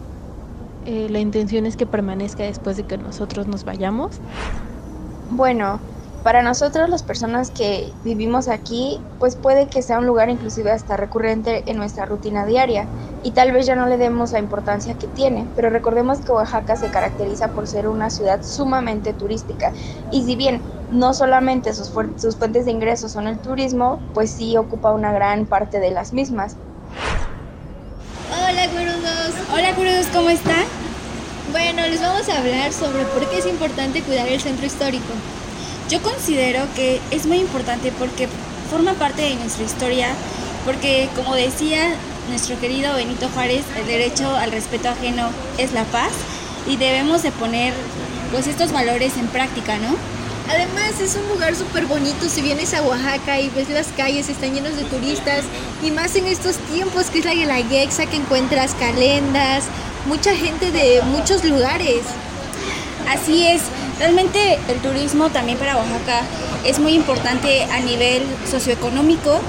eh, 0.85 1.09
la 1.11 1.21
intención 1.21 1.67
es 1.67 1.77
que 1.77 1.87
permanezca 1.87 2.45
después 2.45 2.77
de 2.77 2.87
que 2.87 2.99
nosotros 2.99 3.47
nos 3.49 3.65
vayamos. 3.65 4.23
Bueno, 5.29 5.85
para 6.23 6.43
nosotros 6.43 6.89
las 6.89 7.03
personas 7.03 7.51
que 7.51 7.99
vivimos 8.03 8.49
aquí, 8.49 9.09
pues 9.19 9.37
puede 9.37 9.69
que 9.69 9.83
sea 9.83 9.99
un 9.99 10.07
lugar 10.07 10.29
inclusive 10.31 10.71
hasta 10.71 10.97
recurrente 10.97 11.71
en 11.71 11.77
nuestra 11.79 12.07
rutina 12.07 12.47
diaria 12.47 12.93
y 13.21 13.33
tal 13.33 13.53
vez 13.53 13.67
ya 13.67 13.75
no 13.77 13.87
le 13.87 13.99
demos 13.99 14.33
la 14.33 14.39
importancia 14.39 14.97
que 14.99 15.09
tiene, 15.09 15.51
pero 15.55 15.71
recordemos 15.71 16.21
que 16.25 16.33
Oaxaca 16.33 16.77
se 16.77 16.91
caracteriza 16.91 17.53
por 17.55 17.67
ser 17.69 17.89
una 17.89 18.11
ciudad 18.11 18.43
sumamente 18.43 19.15
turística 19.15 19.73
y 20.09 20.25
si 20.25 20.37
bien 20.37 20.69
no 20.89 21.15
solamente 21.15 21.75
sus, 21.75 21.93
sus 22.17 22.39
fuentes 22.39 22.65
de 22.67 22.71
ingresos 22.73 23.13
son 23.13 23.27
el 23.27 23.41
turismo, 23.41 24.07
pues 24.13 24.33
sí 24.35 24.57
ocupa 24.57 24.93
una 24.93 25.13
gran 25.13 25.47
parte 25.49 25.81
de 25.81 25.91
las 25.91 26.13
mismas. 26.13 26.61
Gurudos, 29.77 30.07
¿cómo 30.07 30.31
están? 30.31 30.65
Bueno, 31.53 31.87
les 31.87 32.01
vamos 32.01 32.29
a 32.31 32.39
hablar 32.39 32.73
sobre 32.73 33.05
por 33.05 33.29
qué 33.29 33.39
es 33.39 33.47
importante 33.47 34.01
cuidar 34.01 34.27
el 34.27 34.41
centro 34.41 34.65
histórico. 34.65 35.13
Yo 35.91 36.01
considero 36.03 36.63
que 36.75 37.01
es 37.11 37.27
muy 37.27 37.39
importante 37.39 37.93
porque 37.99 38.27
forma 38.71 38.95
parte 38.95 39.23
de 39.23 39.35
nuestra 39.35 39.65
historia, 39.65 40.09
porque 40.65 41.11
como 41.15 41.35
decía 41.35 41.95
nuestro 42.31 42.59
querido 42.59 42.95
Benito 42.95 43.29
Juárez, 43.35 43.65
el 43.79 43.87
derecho 43.87 44.35
al 44.35 44.51
respeto 44.51 44.89
ajeno 44.89 45.29
es 45.59 45.73
la 45.73 45.85
paz 45.85 46.13
y 46.67 46.79
debemos 46.79 47.23
de 47.23 47.31
poner 47.33 47.75
pues 48.33 48.47
estos 48.47 48.73
valores 48.73 49.19
en 49.19 49.29
práctica, 49.29 49.77
¿no? 49.77 49.95
Además 50.49 51.01
es 51.01 51.17
un 51.17 51.29
lugar 51.29 51.57
súper 51.57 51.87
bonito, 51.87 52.29
si 52.29 52.41
vienes 52.41 52.73
a 52.73 52.83
Oaxaca 52.83 53.41
y 53.41 53.49
ves 53.51 53.69
las 53.69 53.89
calles 53.97 54.29
están 54.29 54.55
llenos 54.55 54.77
de 54.77 54.85
turistas 54.85 55.45
y 55.83 55.91
más 55.91 56.15
en 56.15 56.27
estos 56.27 56.57
tiempos 56.73 57.07
que 57.07 57.19
es 57.19 57.25
la 57.25 57.35
Guelaguetza 57.35 58.07
que 58.07 58.17
encuentras 58.17 58.75
calendas, 58.75 59.65
mucha 60.07 60.35
gente 60.37 60.71
de 60.71 61.03
muchos 61.03 61.45
lugares. 61.45 62.03
Así 63.09 63.45
es, 63.45 63.63
realmente 63.99 64.59
el 64.69 64.79
turismo 64.79 65.31
también 65.31 65.59
para 65.59 65.77
Oaxaca 65.77 66.23
es 66.65 66.79
muy 66.79 66.95
importante 66.95 67.65
a 67.65 67.81
nivel 67.81 68.23
socioeconómico 68.49 69.41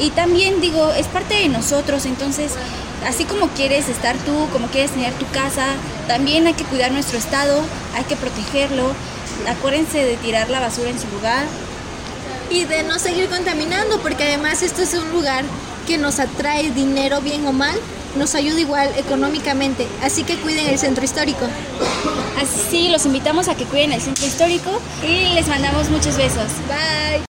y 0.00 0.10
también 0.10 0.60
digo, 0.60 0.92
es 0.92 1.08
parte 1.08 1.34
de 1.34 1.48
nosotros, 1.48 2.06
entonces 2.06 2.52
así 3.06 3.24
como 3.24 3.48
quieres 3.48 3.88
estar 3.88 4.16
tú, 4.18 4.48
como 4.52 4.68
quieres 4.68 4.92
tener 4.92 5.12
tu 5.14 5.26
casa, 5.30 5.66
también 6.06 6.46
hay 6.46 6.54
que 6.54 6.64
cuidar 6.64 6.92
nuestro 6.92 7.18
estado, 7.18 7.60
hay 7.96 8.04
que 8.04 8.14
protegerlo. 8.14 8.92
Acuérdense 9.48 10.04
de 10.04 10.16
tirar 10.16 10.50
la 10.50 10.60
basura 10.60 10.90
en 10.90 10.98
su 10.98 11.08
lugar. 11.08 11.46
Y 12.50 12.64
de 12.64 12.82
no 12.82 12.98
seguir 12.98 13.28
contaminando, 13.28 14.00
porque 14.00 14.24
además 14.24 14.62
esto 14.62 14.82
es 14.82 14.94
un 14.94 15.10
lugar 15.12 15.44
que 15.86 15.98
nos 15.98 16.20
atrae 16.20 16.70
dinero 16.70 17.20
bien 17.20 17.46
o 17.46 17.52
mal, 17.52 17.76
nos 18.16 18.34
ayuda 18.34 18.60
igual 18.60 18.90
económicamente, 18.96 19.86
así 20.02 20.24
que 20.24 20.36
cuiden 20.36 20.68
el 20.68 20.78
centro 20.78 21.04
histórico. 21.04 21.46
Así 22.40 22.88
los 22.88 23.06
invitamos 23.06 23.48
a 23.48 23.54
que 23.54 23.64
cuiden 23.64 23.92
el 23.92 24.00
centro 24.00 24.26
histórico 24.26 24.70
y 25.02 25.34
les 25.34 25.48
mandamos 25.48 25.90
muchos 25.90 26.16
besos. 26.16 26.48
Bye. 26.68 27.24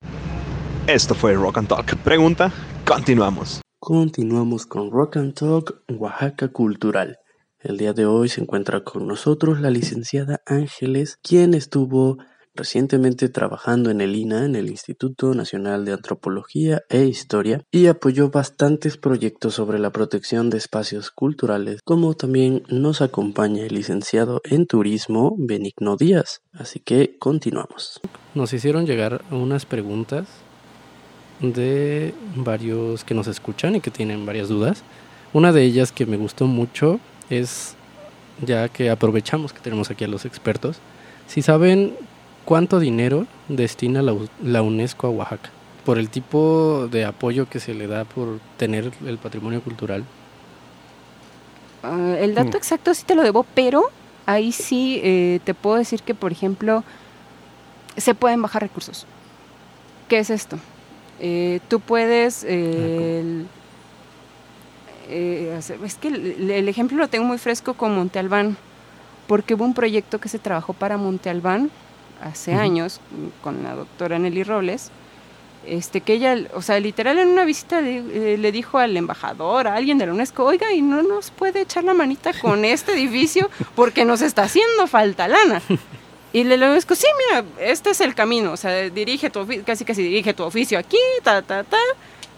Esto 0.87 1.15
fue 1.15 1.33
Rock 1.33 1.57
and 1.57 1.67
Talk. 1.67 1.95
Pregunta, 1.97 2.51
continuamos. 2.85 3.61
Continuamos 3.79 4.65
con 4.65 4.91
Rock 4.91 5.17
and 5.17 5.33
Talk 5.33 5.81
Oaxaca 5.89 6.47
Cultural. 6.49 7.17
El 7.65 7.77
día 7.77 7.93
de 7.93 8.05
hoy 8.05 8.29
se 8.29 8.41
encuentra 8.41 8.83
con 8.83 9.07
nosotros 9.07 9.59
la 9.59 9.71
licenciada 9.71 10.39
Ángeles, 10.45 11.17
quien 11.23 11.55
estuvo 11.55 12.19
recientemente 12.53 13.27
trabajando 13.27 13.89
en 13.89 14.01
el 14.01 14.15
INA, 14.15 14.45
en 14.45 14.55
el 14.55 14.69
Instituto 14.69 15.33
Nacional 15.33 15.83
de 15.83 15.93
Antropología 15.93 16.83
e 16.89 17.05
Historia, 17.05 17.63
y 17.71 17.87
apoyó 17.87 18.29
bastantes 18.29 18.97
proyectos 18.97 19.55
sobre 19.55 19.79
la 19.79 19.89
protección 19.89 20.51
de 20.51 20.59
espacios 20.59 21.09
culturales, 21.09 21.81
como 21.83 22.13
también 22.13 22.61
nos 22.69 23.01
acompaña 23.01 23.63
el 23.63 23.73
licenciado 23.73 24.41
en 24.43 24.67
turismo 24.67 25.35
Benigno 25.35 25.97
Díaz. 25.97 26.43
Así 26.53 26.79
que 26.79 27.17
continuamos. 27.17 27.99
Nos 28.35 28.53
hicieron 28.53 28.85
llegar 28.85 29.25
unas 29.31 29.65
preguntas 29.65 30.27
de 31.41 32.13
varios 32.35 33.03
que 33.03 33.15
nos 33.15 33.25
escuchan 33.25 33.75
y 33.75 33.81
que 33.81 33.89
tienen 33.89 34.23
varias 34.23 34.49
dudas. 34.49 34.83
Una 35.33 35.51
de 35.51 35.63
ellas 35.63 35.91
que 35.91 36.05
me 36.05 36.15
gustó 36.15 36.45
mucho 36.45 36.99
es, 37.29 37.75
ya 38.45 38.69
que 38.69 38.89
aprovechamos 38.89 39.53
que 39.53 39.59
tenemos 39.59 39.89
aquí 39.91 40.03
a 40.03 40.07
los 40.07 40.25
expertos, 40.25 40.77
si 41.27 41.41
saben 41.41 41.95
cuánto 42.45 42.79
dinero 42.79 43.25
destina 43.47 44.01
la, 44.01 44.15
la 44.43 44.61
UNESCO 44.61 45.07
a 45.07 45.09
Oaxaca 45.09 45.49
por 45.85 45.97
el 45.99 46.09
tipo 46.09 46.87
de 46.91 47.05
apoyo 47.05 47.47
que 47.47 47.59
se 47.59 47.73
le 47.75 47.85
da 47.87 48.05
por 48.05 48.39
tener 48.57 48.91
el 49.05 49.17
patrimonio 49.19 49.61
cultural. 49.61 50.03
Ah, 51.83 52.15
el 52.19 52.33
dato 52.33 52.51
Mm. 52.53 52.57
exacto 52.57 52.93
sí 52.95 53.03
te 53.05 53.13
lo 53.15 53.21
debo, 53.21 53.45
pero 53.53 53.83
ahí 54.25 54.51
sí 54.51 54.99
eh, 55.03 55.39
te 55.43 55.53
puedo 55.53 55.75
decir 55.77 56.01
que, 56.01 56.15
por 56.15 56.31
ejemplo, 56.31 56.83
se 57.97 58.15
pueden 58.15 58.41
bajar 58.41 58.63
recursos. 58.63 59.05
¿Qué 60.09 60.19
es 60.19 60.29
esto? 60.31 60.57
Eh, 61.19 61.59
tú 61.69 61.79
puedes... 61.79 62.43
eh, 62.43 63.19
el- 63.21 63.45
eh, 65.07 65.59
es 65.83 65.95
que 65.95 66.07
el, 66.09 66.49
el 66.49 66.69
ejemplo 66.69 66.97
lo 66.97 67.07
tengo 67.07 67.25
muy 67.25 67.37
fresco 67.37 67.73
con 67.73 67.95
Monte 67.95 68.19
Albán, 68.19 68.57
porque 69.27 69.53
hubo 69.55 69.65
un 69.65 69.73
proyecto 69.73 70.19
que 70.19 70.29
se 70.29 70.39
trabajó 70.39 70.73
para 70.73 70.97
Monte 70.97 71.29
Albán 71.29 71.71
hace 72.21 72.53
años 72.53 72.99
con 73.43 73.63
la 73.63 73.75
doctora 73.75 74.19
Nelly 74.19 74.43
Robles, 74.43 74.91
este, 75.65 76.01
que 76.01 76.13
ella, 76.13 76.37
o 76.53 76.61
sea, 76.61 76.79
literal 76.79 77.17
en 77.17 77.29
una 77.29 77.43
visita 77.43 77.81
le, 77.81 77.97
eh, 78.33 78.37
le 78.37 78.51
dijo 78.51 78.77
al 78.77 78.95
embajador, 78.95 79.67
a 79.67 79.75
alguien 79.75 79.97
de 79.97 80.05
la 80.05 80.13
UNESCO, 80.13 80.45
oiga, 80.45 80.71
y 80.71 80.81
no 80.81 81.01
nos 81.01 81.31
puede 81.31 81.61
echar 81.61 81.83
la 81.83 81.93
manita 81.93 82.31
con 82.39 82.65
este 82.65 82.93
edificio 82.93 83.49
porque 83.75 84.05
nos 84.05 84.21
está 84.21 84.43
haciendo 84.43 84.87
falta 84.87 85.27
lana. 85.27 85.61
Y 86.33 86.43
le 86.43 86.57
la 86.57 86.69
UNESCO, 86.69 86.95
sí, 86.95 87.07
mira, 87.29 87.45
este 87.59 87.91
es 87.91 88.01
el 88.01 88.13
camino, 88.13 88.51
o 88.51 88.57
sea, 88.57 88.89
dirige 88.89 89.29
tu 89.29 89.39
oficio, 89.39 89.63
casi 89.65 89.85
casi 89.85 90.03
dirige 90.03 90.33
tu 90.33 90.43
oficio 90.43 90.77
aquí, 90.77 90.97
ta, 91.23 91.41
ta, 91.41 91.63
ta, 91.63 91.77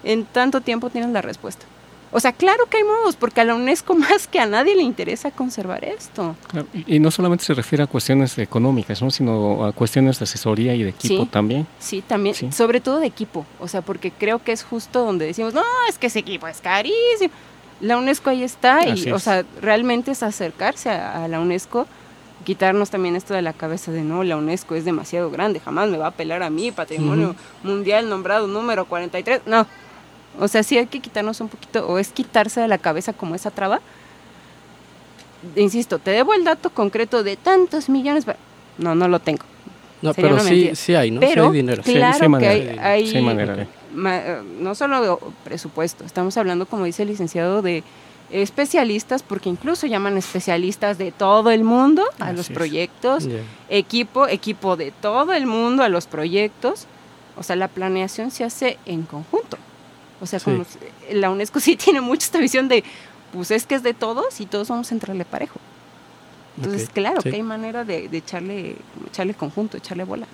en 0.03 0.23
tanto 0.25 0.61
tiempo 0.61 0.89
tienes 0.89 1.09
la 1.09 1.21
respuesta. 1.21 1.65
O 2.11 2.19
sea, 2.21 2.31
claro 2.31 2.65
que 2.69 2.77
hay 2.77 2.83
modos, 2.83 3.15
porque 3.17 3.41
a 3.41 3.43
la 3.43 3.53
UNESCO 3.53 3.93
más 3.95 4.27
que 4.27 4.39
a 4.39 4.45
nadie 4.45 4.75
le 4.75 4.81
interesa 4.81 5.29
conservar 5.31 5.83
esto. 5.83 6.35
Claro, 6.47 6.67
Y 6.73 6.99
no 6.99 7.11
solamente 7.11 7.43
se 7.43 7.53
refiere 7.53 7.83
a 7.83 7.87
cuestiones 7.87 8.37
económicas, 8.37 9.01
¿no? 9.01 9.11
sino 9.11 9.65
a 9.65 9.71
cuestiones 9.73 10.17
de 10.19 10.23
asesoría 10.23 10.73
y 10.73 10.83
de 10.83 10.89
equipo 10.91 11.23
Sí. 11.23 11.29
también. 11.29 11.67
Sí, 11.79 12.01
también, 12.01 12.33
Sí. 12.35 12.51
sobre 12.51 12.79
todo 12.79 12.99
de 12.99 13.07
equipo, 13.07 13.45
o 13.59 13.67
sea, 13.67 13.81
porque 13.81 14.11
creo 14.11 14.41
que 14.43 14.51
es 14.53 14.63
justo 14.63 15.03
donde 15.03 15.25
decimos, 15.25 15.53
no, 15.53 15.63
es 15.89 15.97
que 15.97 16.07
ese 16.07 16.19
equipo 16.19 16.47
es 16.47 16.61
carísimo. 16.61 17.33
La 17.81 17.97
UNESCO 17.97 18.29
ahí 18.31 18.41
está 18.43 18.79
Así 18.79 19.09
y, 19.09 19.11
o 19.11 19.19
sea, 19.19 19.43
realmente 19.61 20.11
es 20.11 20.23
acercarse 20.23 20.89
a, 20.89 21.23
a 21.25 21.27
la 21.27 21.39
UNESCO, 21.39 21.85
quitarnos 22.43 22.89
también 22.89 23.15
esto 23.15 23.33
de 23.33 23.41
la 23.41 23.53
cabeza 23.53 23.91
de, 23.91 24.01
no, 24.01 24.23
la 24.23 24.37
UNESCO 24.37 24.75
es 24.75 24.85
demasiado 24.85 25.29
grande, 25.29 25.59
jamás 25.59 25.89
me 25.89 25.97
va 25.97 26.05
a 26.05 26.09
apelar 26.09 26.41
a 26.41 26.49
mí, 26.49 26.71
patrimonio 26.71 27.35
mundial 27.63 28.09
nombrado 28.09 28.47
número 28.47 28.85
43, 28.85 29.41
no. 29.45 29.67
O 30.39 30.47
sea, 30.47 30.63
sí 30.63 30.77
hay 30.77 30.87
que 30.87 30.99
quitarnos 30.99 31.39
un 31.41 31.49
poquito, 31.49 31.87
o 31.87 31.97
es 31.97 32.09
quitarse 32.09 32.61
de 32.61 32.67
la 32.67 32.77
cabeza 32.77 33.13
como 33.13 33.35
esa 33.35 33.51
traba. 33.51 33.81
Insisto, 35.55 35.99
te 35.99 36.11
debo 36.11 36.33
el 36.33 36.43
dato 36.43 36.69
concreto 36.71 37.23
de 37.23 37.37
tantos 37.37 37.89
millones, 37.89 38.25
no, 38.77 38.95
no 38.95 39.07
lo 39.07 39.19
tengo. 39.19 39.43
No, 40.01 40.13
Sería 40.13 40.31
pero 40.31 40.43
sí, 40.43 40.71
sí 40.75 40.93
hay, 40.95 41.09
¿no? 41.11 41.21
Sí 41.21 41.27
Pero 41.29 41.45
hay 41.47 41.51
dinero. 41.53 41.83
Sí, 41.83 41.91
sí 41.91 41.97
hay 41.97 42.03
claro 42.11 42.29
manera. 42.29 42.53
que 42.53 42.61
Sí 42.63 42.69
hay, 42.69 42.77
hay- 42.79 43.07
sí 43.11 43.21
manera 43.21 43.67
ma- 43.93 44.17
eh, 44.17 44.41
no 44.59 44.75
solo 44.75 45.01
de 45.01 45.17
presupuesto, 45.43 46.03
estamos 46.05 46.37
hablando, 46.37 46.65
como 46.67 46.85
dice 46.85 47.03
el 47.03 47.09
licenciado, 47.09 47.61
de 47.61 47.83
especialistas, 48.29 49.23
porque 49.23 49.49
incluso 49.49 49.87
llaman 49.87 50.17
especialistas 50.17 50.97
de 50.97 51.11
todo 51.11 51.49
el 51.49 51.63
mundo 51.63 52.03
a 52.19 52.31
los 52.33 52.41
Así 52.47 52.53
proyectos, 52.53 53.27
equipo, 53.69 54.27
equipo 54.27 54.75
de 54.75 54.91
todo 54.91 55.33
el 55.33 55.47
mundo 55.47 55.81
a 55.83 55.89
los 55.89 56.05
proyectos. 56.07 56.85
O 57.37 57.43
sea, 57.43 57.55
la 57.55 57.67
planeación 57.67 58.29
se 58.31 58.43
hace 58.43 58.77
en 58.85 59.03
conjunto. 59.03 59.57
O 60.21 60.25
sea, 60.25 60.39
Sí. 60.39 60.45
como 60.45 60.65
la 61.11 61.29
UNESCO 61.29 61.59
sí 61.59 61.75
tiene 61.75 62.01
mucha 62.01 62.25
esta 62.25 62.39
visión 62.39 62.67
de, 62.67 62.83
pues 63.33 63.51
es 63.51 63.65
que 63.65 63.75
es 63.75 63.83
de 63.83 63.93
todos 63.93 64.39
y 64.41 64.45
todos 64.45 64.67
vamos 64.69 64.91
a 64.91 64.95
entrarle 64.95 65.25
parejo. 65.25 65.59
Entonces, 66.57 66.89
claro 66.89 67.21
sí. 67.21 67.29
que 67.29 67.35
hay 67.35 67.43
manera 67.43 67.83
de, 67.83 68.07
de 68.09 68.17
echarle, 68.17 68.75
echarle 69.07 69.33
conjunto, 69.35 69.77
echarle 69.77 70.03
bola. 70.05 70.25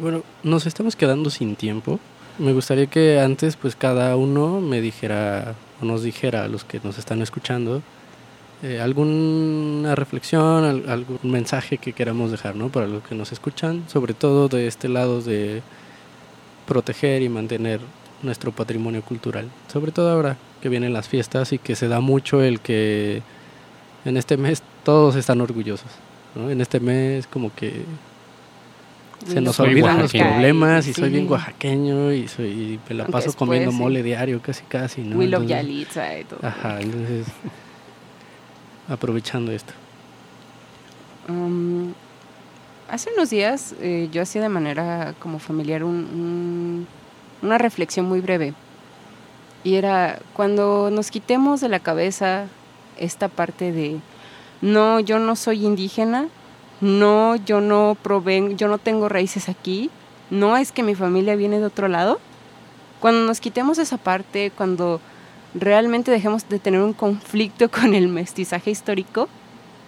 Bueno, 0.00 0.22
nos 0.42 0.66
estamos 0.66 0.96
quedando 0.96 1.28
sin 1.30 1.54
tiempo. 1.56 2.00
Me 2.38 2.52
gustaría 2.52 2.86
que 2.86 3.18
antes, 3.20 3.56
pues 3.56 3.76
cada 3.76 4.16
uno 4.16 4.60
me 4.60 4.80
dijera 4.80 5.54
o 5.82 5.84
nos 5.84 6.02
dijera 6.02 6.44
a 6.44 6.48
los 6.48 6.64
que 6.64 6.80
nos 6.82 6.96
están 6.98 7.20
escuchando 7.22 7.82
eh, 8.62 8.80
alguna 8.80 9.94
reflexión, 9.94 10.64
al- 10.64 10.88
algún 10.88 11.18
mensaje 11.24 11.76
que 11.78 11.92
queramos 11.92 12.30
dejar, 12.30 12.56
¿no? 12.56 12.68
Para 12.70 12.86
los 12.86 13.02
que 13.04 13.14
nos 13.14 13.32
escuchan, 13.32 13.84
sobre 13.88 14.14
todo 14.14 14.48
de 14.48 14.66
este 14.66 14.88
lado 14.88 15.20
de 15.20 15.62
proteger 16.66 17.20
y 17.22 17.28
mantener 17.28 17.80
nuestro 18.22 18.52
patrimonio 18.52 19.02
cultural. 19.02 19.48
Sobre 19.72 19.92
todo 19.92 20.10
ahora 20.10 20.36
que 20.60 20.68
vienen 20.68 20.92
las 20.92 21.08
fiestas 21.08 21.52
y 21.52 21.58
que 21.58 21.76
se 21.76 21.88
da 21.88 22.00
mucho 22.00 22.42
el 22.42 22.60
que 22.60 23.22
en 24.04 24.16
este 24.16 24.36
mes 24.36 24.62
todos 24.84 25.16
están 25.16 25.40
orgullosos, 25.40 25.90
¿no? 26.34 26.50
En 26.50 26.60
este 26.60 26.80
mes 26.80 27.26
como 27.26 27.54
que 27.54 27.82
se 29.26 29.40
nos 29.40 29.56
Soy 29.56 29.70
olvidan 29.70 29.98
los 29.98 30.12
problemas 30.12 30.86
y 30.86 30.92
soy 30.92 31.10
bien 31.10 31.28
oaxaqueño 31.30 32.12
y, 32.12 32.28
soy, 32.28 32.46
y 32.48 32.80
me 32.88 32.94
la 32.94 33.02
Aunque 33.04 33.12
paso 33.12 33.26
después, 33.28 33.36
comiendo 33.36 33.70
sí. 33.72 33.76
mole 33.76 34.02
diario 34.02 34.40
casi 34.42 34.62
casi, 34.64 35.02
¿no? 35.02 35.20
Entonces- 35.22 35.48
Yalitza 35.48 36.18
y 36.18 36.24
todo. 36.24 36.38
Ajá, 36.42 36.80
entonces 36.80 37.26
aprovechando 38.88 39.52
esto. 39.52 39.72
Um, 41.28 41.92
hace 42.88 43.10
unos 43.16 43.30
días 43.30 43.74
eh, 43.80 44.08
yo 44.12 44.22
hacía 44.22 44.42
de 44.42 44.48
manera 44.48 45.14
como 45.18 45.38
familiar 45.38 45.82
un- 45.82 45.94
un- 45.94 46.86
una 47.46 47.58
reflexión 47.58 48.06
muy 48.06 48.20
breve. 48.20 48.54
Y 49.64 49.74
era 49.74 50.18
cuando 50.34 50.90
nos 50.90 51.10
quitemos 51.10 51.60
de 51.60 51.68
la 51.68 51.80
cabeza 51.80 52.46
esta 52.98 53.28
parte 53.28 53.72
de 53.72 54.00
no, 54.60 55.00
yo 55.00 55.18
no 55.18 55.36
soy 55.36 55.64
indígena, 55.64 56.28
no, 56.80 57.36
yo 57.36 57.60
no 57.60 57.96
provengo, 58.00 58.54
yo 58.56 58.68
no 58.68 58.78
tengo 58.78 59.08
raíces 59.08 59.48
aquí, 59.48 59.90
no 60.30 60.56
es 60.56 60.72
que 60.72 60.82
mi 60.82 60.94
familia 60.94 61.36
viene 61.36 61.58
de 61.58 61.66
otro 61.66 61.88
lado. 61.88 62.20
Cuando 63.00 63.26
nos 63.26 63.40
quitemos 63.40 63.78
esa 63.78 63.96
parte, 63.96 64.50
cuando 64.56 65.00
realmente 65.54 66.10
dejemos 66.10 66.48
de 66.48 66.58
tener 66.58 66.80
un 66.80 66.92
conflicto 66.92 67.70
con 67.70 67.94
el 67.94 68.08
mestizaje 68.08 68.70
histórico, 68.70 69.28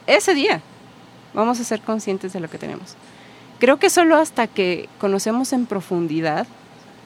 ese 0.06 0.34
día 0.34 0.60
vamos 1.34 1.60
a 1.60 1.64
ser 1.64 1.80
conscientes 1.80 2.32
de 2.32 2.40
lo 2.40 2.48
que 2.48 2.58
tenemos. 2.58 2.94
Creo 3.58 3.78
que 3.78 3.90
solo 3.90 4.16
hasta 4.16 4.46
que 4.46 4.88
conocemos 5.00 5.52
en 5.52 5.66
profundidad 5.66 6.46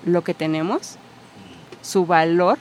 lo 0.05 0.23
que 0.23 0.35
tenemos, 0.35 0.97
su 1.81 2.07
valor, 2.07 2.59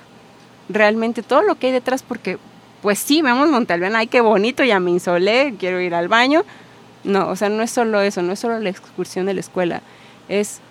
realmente 0.70 1.24
todo 1.24 1.42
lo 1.42 1.56
que 1.56 1.68
hay 1.68 1.74
detrás, 1.74 2.04
porque 2.04 2.38
pues 2.82 3.00
sí, 3.00 3.22
vemos 3.22 3.50
Montalbán, 3.50 3.96
ay, 3.96 4.08
qué 4.08 4.22
bonito, 4.22 4.64
ya 4.64 4.80
me 4.80 4.92
insolé, 4.92 5.56
quiero 5.60 5.80
ir 5.82 5.94
al 5.94 6.08
baño. 6.08 6.44
No, 7.04 7.30
o 7.30 7.36
sea, 7.36 7.50
no 7.50 7.64
es 7.64 7.72
solo 7.72 8.02
eso, 8.02 8.22
no 8.22 8.34
es 8.34 8.40
solo 8.40 8.60
la 8.60 8.70
excursión 8.70 9.26
de 9.26 9.34
la 9.34 9.40
escuela, 9.40 9.82
es, 10.30 10.62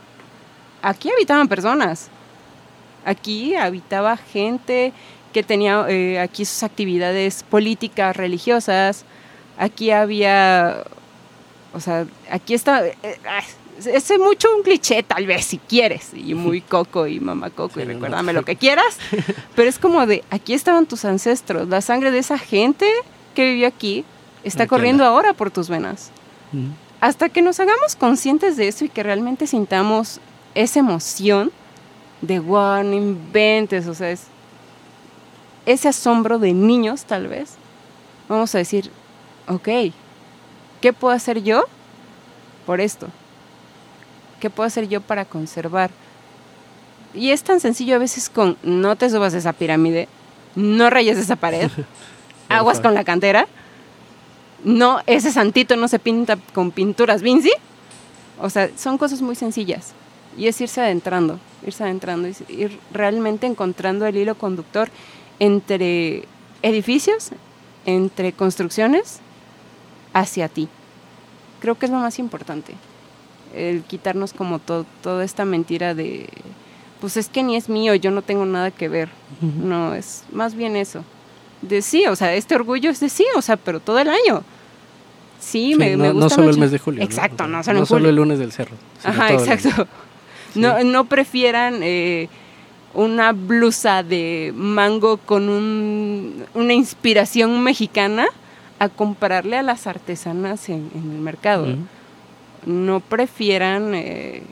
aquí 0.83 1.11
habitaban 1.11 1.49
personas, 1.49 2.09
aquí 3.05 3.57
habitaba 3.57 4.17
gente 4.17 4.93
que 5.33 5.43
tenía 5.43 5.85
eh, 5.89 6.21
aquí 6.21 6.45
sus 6.45 6.63
actividades 6.63 7.43
políticas, 7.43 8.17
religiosas, 8.17 9.05
aquí 9.59 9.91
había 9.91 10.85
O 11.73 11.81
sea, 11.81 12.07
aquí 12.31 12.55
está, 12.55 12.87
eh, 12.87 12.97
eh, 13.03 13.19
es 13.87 14.19
mucho 14.19 14.49
un 14.57 14.63
cliché 14.63 15.03
tal 15.03 15.27
vez 15.27 15.47
si 15.47 15.59
quieres, 15.59 16.11
y 16.15 16.35
muy 16.35 16.61
coco 16.61 17.07
y 17.07 17.21
mamá 17.21 17.51
coco 17.51 17.81
y 17.81 17.85
recuérdame 17.85 18.33
lo 18.33 18.45
que 18.45 18.57
quieras, 18.57 18.99
pero 19.55 19.69
es 19.69 19.79
como 19.79 20.07
de, 20.07 20.25
aquí 20.31 20.55
estaban 20.55 20.87
tus 20.87 21.05
ancestros, 21.05 21.69
la 21.69 21.81
sangre 21.81 22.11
de 22.11 22.19
esa 22.19 22.39
gente 22.39 22.91
que 23.35 23.45
vivió 23.45 23.69
aquí 23.69 24.05
está 24.45 24.67
corriendo 24.67 25.05
ahora 25.05 25.35
por 25.35 25.51
tus 25.51 25.69
venas. 25.69 26.11
Hasta 27.01 27.29
que 27.29 27.43
nos 27.43 27.61
hagamos 27.61 27.97
conscientes 27.97 28.57
de 28.57 28.69
eso 28.69 28.85
y 28.85 28.89
que 28.89 29.03
realmente 29.03 29.47
sintamos 29.47 30.21
esa 30.55 30.81
emoción 30.81 31.53
de, 32.21 32.39
wow, 32.41 32.83
no 32.83 32.95
inventes, 32.95 33.87
o 33.87 33.95
sea, 33.95 34.11
es 34.11 34.25
ese 35.67 35.89
asombro 35.89 36.39
de 36.39 36.53
niños 36.53 37.05
tal 37.05 37.29
vez, 37.29 37.55
vamos 38.29 38.55
a 38.55 38.59
decir, 38.59 38.91
ok, 39.47 39.69
¿qué 40.81 40.93
puedo 40.93 41.15
hacer 41.15 41.43
yo 41.43 41.65
por 42.67 42.81
esto? 42.81 43.09
¿Qué 44.41 44.51
puedo 44.51 44.67
hacer 44.67 44.89
yo 44.89 45.01
para 45.01 45.25
conservar? 45.25 45.91
Y 47.15 47.31
es 47.31 47.43
tan 47.43 47.61
sencillo 47.61 47.97
a 47.97 47.99
veces 47.99 48.29
con 48.31 48.57
no 48.63 48.97
te 48.97 49.11
subas 49.11 49.35
a 49.35 49.39
esa 49.39 49.53
pirámide, 49.53 50.09
no 50.55 50.91
rayes 50.91 51.19
esa 51.19 51.37
pared, 51.37 51.71
aguas 52.49 52.81
con 52.81 52.95
la 52.95 53.05
cantera, 53.05 53.47
no, 54.65 55.01
ese 55.07 55.33
santito 55.33 55.77
no 55.77 55.89
se 55.89 55.99
pinta 55.99 56.39
con 56.53 56.71
pinturas 56.71 57.23
Vinci. 57.23 57.53
O 58.41 58.51
sea, 58.51 58.71
son 58.77 58.99
cosas 58.99 59.23
muy 59.23 59.35
sencillas. 59.35 59.93
Y 60.37 60.47
es 60.47 60.61
irse 60.61 60.81
adentrando, 60.81 61.39
irse 61.67 61.83
adentrando, 61.83 62.29
ir 62.49 62.79
realmente 62.93 63.47
encontrando 63.47 64.07
el 64.07 64.17
hilo 64.17 64.37
conductor 64.37 64.89
entre 65.39 66.25
edificios, 66.63 67.31
entre 67.87 68.33
construcciones, 68.33 69.21
hacia 70.13 70.49
ti. 70.49 70.69
Creo 71.61 71.79
que 71.79 71.87
es 71.87 71.93
lo 71.93 71.99
más 71.99 72.19
importante. 72.19 72.75
El 73.55 73.83
quitarnos 73.83 74.33
como 74.33 74.59
toda 74.59 75.25
esta 75.25 75.45
mentira 75.45 75.95
de, 75.95 76.29
pues 77.01 77.17
es 77.17 77.29
que 77.29 77.43
ni 77.43 77.57
es 77.57 77.69
mío, 77.69 77.95
yo 77.95 78.11
no 78.11 78.23
tengo 78.23 78.45
nada 78.47 78.71
que 78.71 78.89
ver. 78.89 79.09
No, 79.41 79.95
es 79.95 80.25
más 80.33 80.55
bien 80.55 80.77
eso. 80.77 81.05
De 81.63 81.83
sí, 81.83 82.07
o 82.07 82.17
sea, 82.17 82.35
este 82.35 82.55
orgullo 82.55 82.91
es 82.91 83.01
de 83.01 83.09
sí, 83.09 83.27
o 83.37 83.43
sea, 83.43 83.57
pero 83.57 83.81
todo 83.81 83.99
el 83.99 84.09
año. 84.09 84.43
Sí, 85.39 85.75
me, 85.77 85.97
no, 85.97 86.13
gusta. 86.13 86.21
No 86.21 86.31
solo 86.31 86.51
el 86.51 86.59
mes 86.59 86.71
de 86.71 86.79
julio. 86.79 87.03
Exacto, 87.03 87.47
no, 87.47 87.63
solo, 87.63 87.87
solo 87.87 88.09
el 88.09 88.17
lunes 88.17 88.39
del 88.39 88.53
cerro. 88.53 88.77
Ajá, 89.03 89.33
exacto. 89.33 89.87
No, 90.55 90.83
no 90.85 91.05
prefieran 91.05 91.79
eh, 91.83 92.29
una 92.93 93.33
blusa 93.33 94.03
de 94.03 94.53
mango 94.55 95.17
con 95.19 95.49
un, 95.49 96.45
una 96.55 96.73
inspiración 96.73 97.63
mexicana 97.63 98.27
a 98.79 98.89
comprarle 98.89 99.57
a 99.57 99.63
las 99.63 99.87
artesanas 99.87 100.69
en, 100.69 100.91
el 100.95 101.21
mercado. 101.21 101.67
No 102.67 103.01
prefieran, 103.01 103.95
eh, 103.95 104.43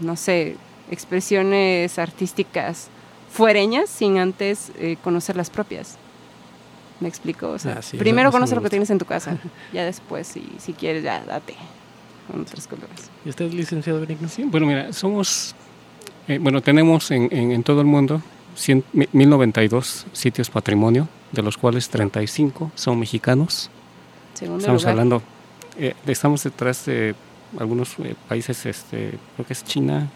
no 0.00 0.16
sé, 0.16 0.56
expresiones 0.90 1.98
artísticas 1.98 2.88
fuereñas 3.30 3.88
sin 3.88 4.18
antes 4.18 4.72
eh, 4.78 4.96
conocer 5.02 5.36
las 5.36 5.50
propias. 5.50 5.96
¿Me 7.00 7.08
explico? 7.08 7.50
O 7.50 7.58
sea, 7.58 7.80
ah, 7.80 7.96
primero 7.98 8.30
conoce 8.30 8.54
lo 8.54 8.62
que 8.62 8.68
tienes 8.68 8.90
en 8.90 8.98
tu 8.98 9.06
casa, 9.06 9.38
ya 9.72 9.84
después, 9.84 10.26
si, 10.26 10.46
si 10.58 10.72
quieres, 10.72 11.02
ya 11.02 11.24
date 11.24 11.54
con 12.30 12.42
otros 12.42 12.66
colores. 12.66 13.10
¿Y 13.24 13.30
usted, 13.30 13.50
licenciado 13.52 14.00
Benigno? 14.00 14.28
Sí, 14.28 14.44
bueno, 14.44 14.66
mira, 14.66 14.92
somos, 14.92 15.54
eh, 16.28 16.38
bueno, 16.38 16.60
tenemos 16.60 17.10
en, 17.10 17.32
en, 17.32 17.62
todo 17.62 17.80
el 17.80 17.86
mundo 17.86 18.22
1092 19.02 20.06
sitios 20.12 20.50
patrimonio, 20.50 21.08
de 21.32 21.42
los 21.42 21.56
cuales 21.56 21.88
35 21.88 22.72
son 22.74 22.98
mexicanos. 22.98 23.70
Segundo 24.34 24.60
estamos 24.60 24.84
hablando, 24.84 25.22
eh, 25.80 25.94
estamos 26.06 26.44
detrás 26.44 26.84
de 26.84 27.14
algunos 27.58 27.94
eh, 27.98 28.14
países, 28.28 28.66
este, 28.66 29.18
creo 29.34 29.46
que 29.46 29.54
es 29.54 29.64
China, 29.64 30.10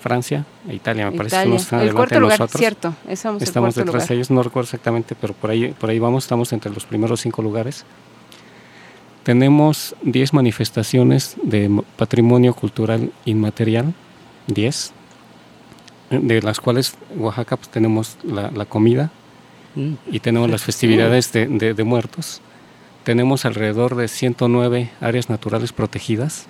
Francia 0.00 0.44
e 0.68 0.74
Italia, 0.74 1.08
me 1.08 1.16
parece 1.16 1.44
que 1.44 1.54
están 1.54 1.80
el 1.80 1.94
cuarto 1.94 2.16
de 2.16 2.20
lugar, 2.20 2.40
nosotros. 2.40 2.58
cierto, 2.58 2.94
estamos 3.08 3.74
detrás 3.76 4.08
de 4.08 4.14
ellos, 4.16 4.30
no 4.30 4.42
recuerdo 4.42 4.66
exactamente, 4.66 5.14
pero 5.14 5.34
por 5.34 5.50
ahí, 5.50 5.72
por 5.78 5.90
ahí 5.90 6.00
vamos, 6.00 6.24
estamos 6.24 6.52
entre 6.52 6.72
los 6.72 6.84
primeros 6.84 7.20
cinco 7.20 7.42
lugares. 7.42 7.84
Tenemos 9.22 9.94
10 10.02 10.32
manifestaciones 10.32 11.36
de 11.42 11.82
patrimonio 11.96 12.54
cultural 12.54 13.12
inmaterial, 13.24 13.94
10, 14.46 14.92
de 16.10 16.42
las 16.42 16.60
cuales 16.60 16.96
Oaxaca 17.16 17.56
pues, 17.56 17.68
tenemos 17.68 18.16
la, 18.24 18.64
comida 18.64 19.10
mm. 19.74 19.92
y 20.10 20.20
tenemos 20.20 20.50
las 20.50 20.62
festividades 20.62 21.30
de, 21.32 21.46
de 21.46 21.84
muertos. 21.84 22.40
Tenemos 23.08 23.46
alrededor 23.46 23.96
de 23.96 24.06
109 24.06 24.90
áreas 25.00 25.30
naturales 25.30 25.72
protegidas 25.72 26.44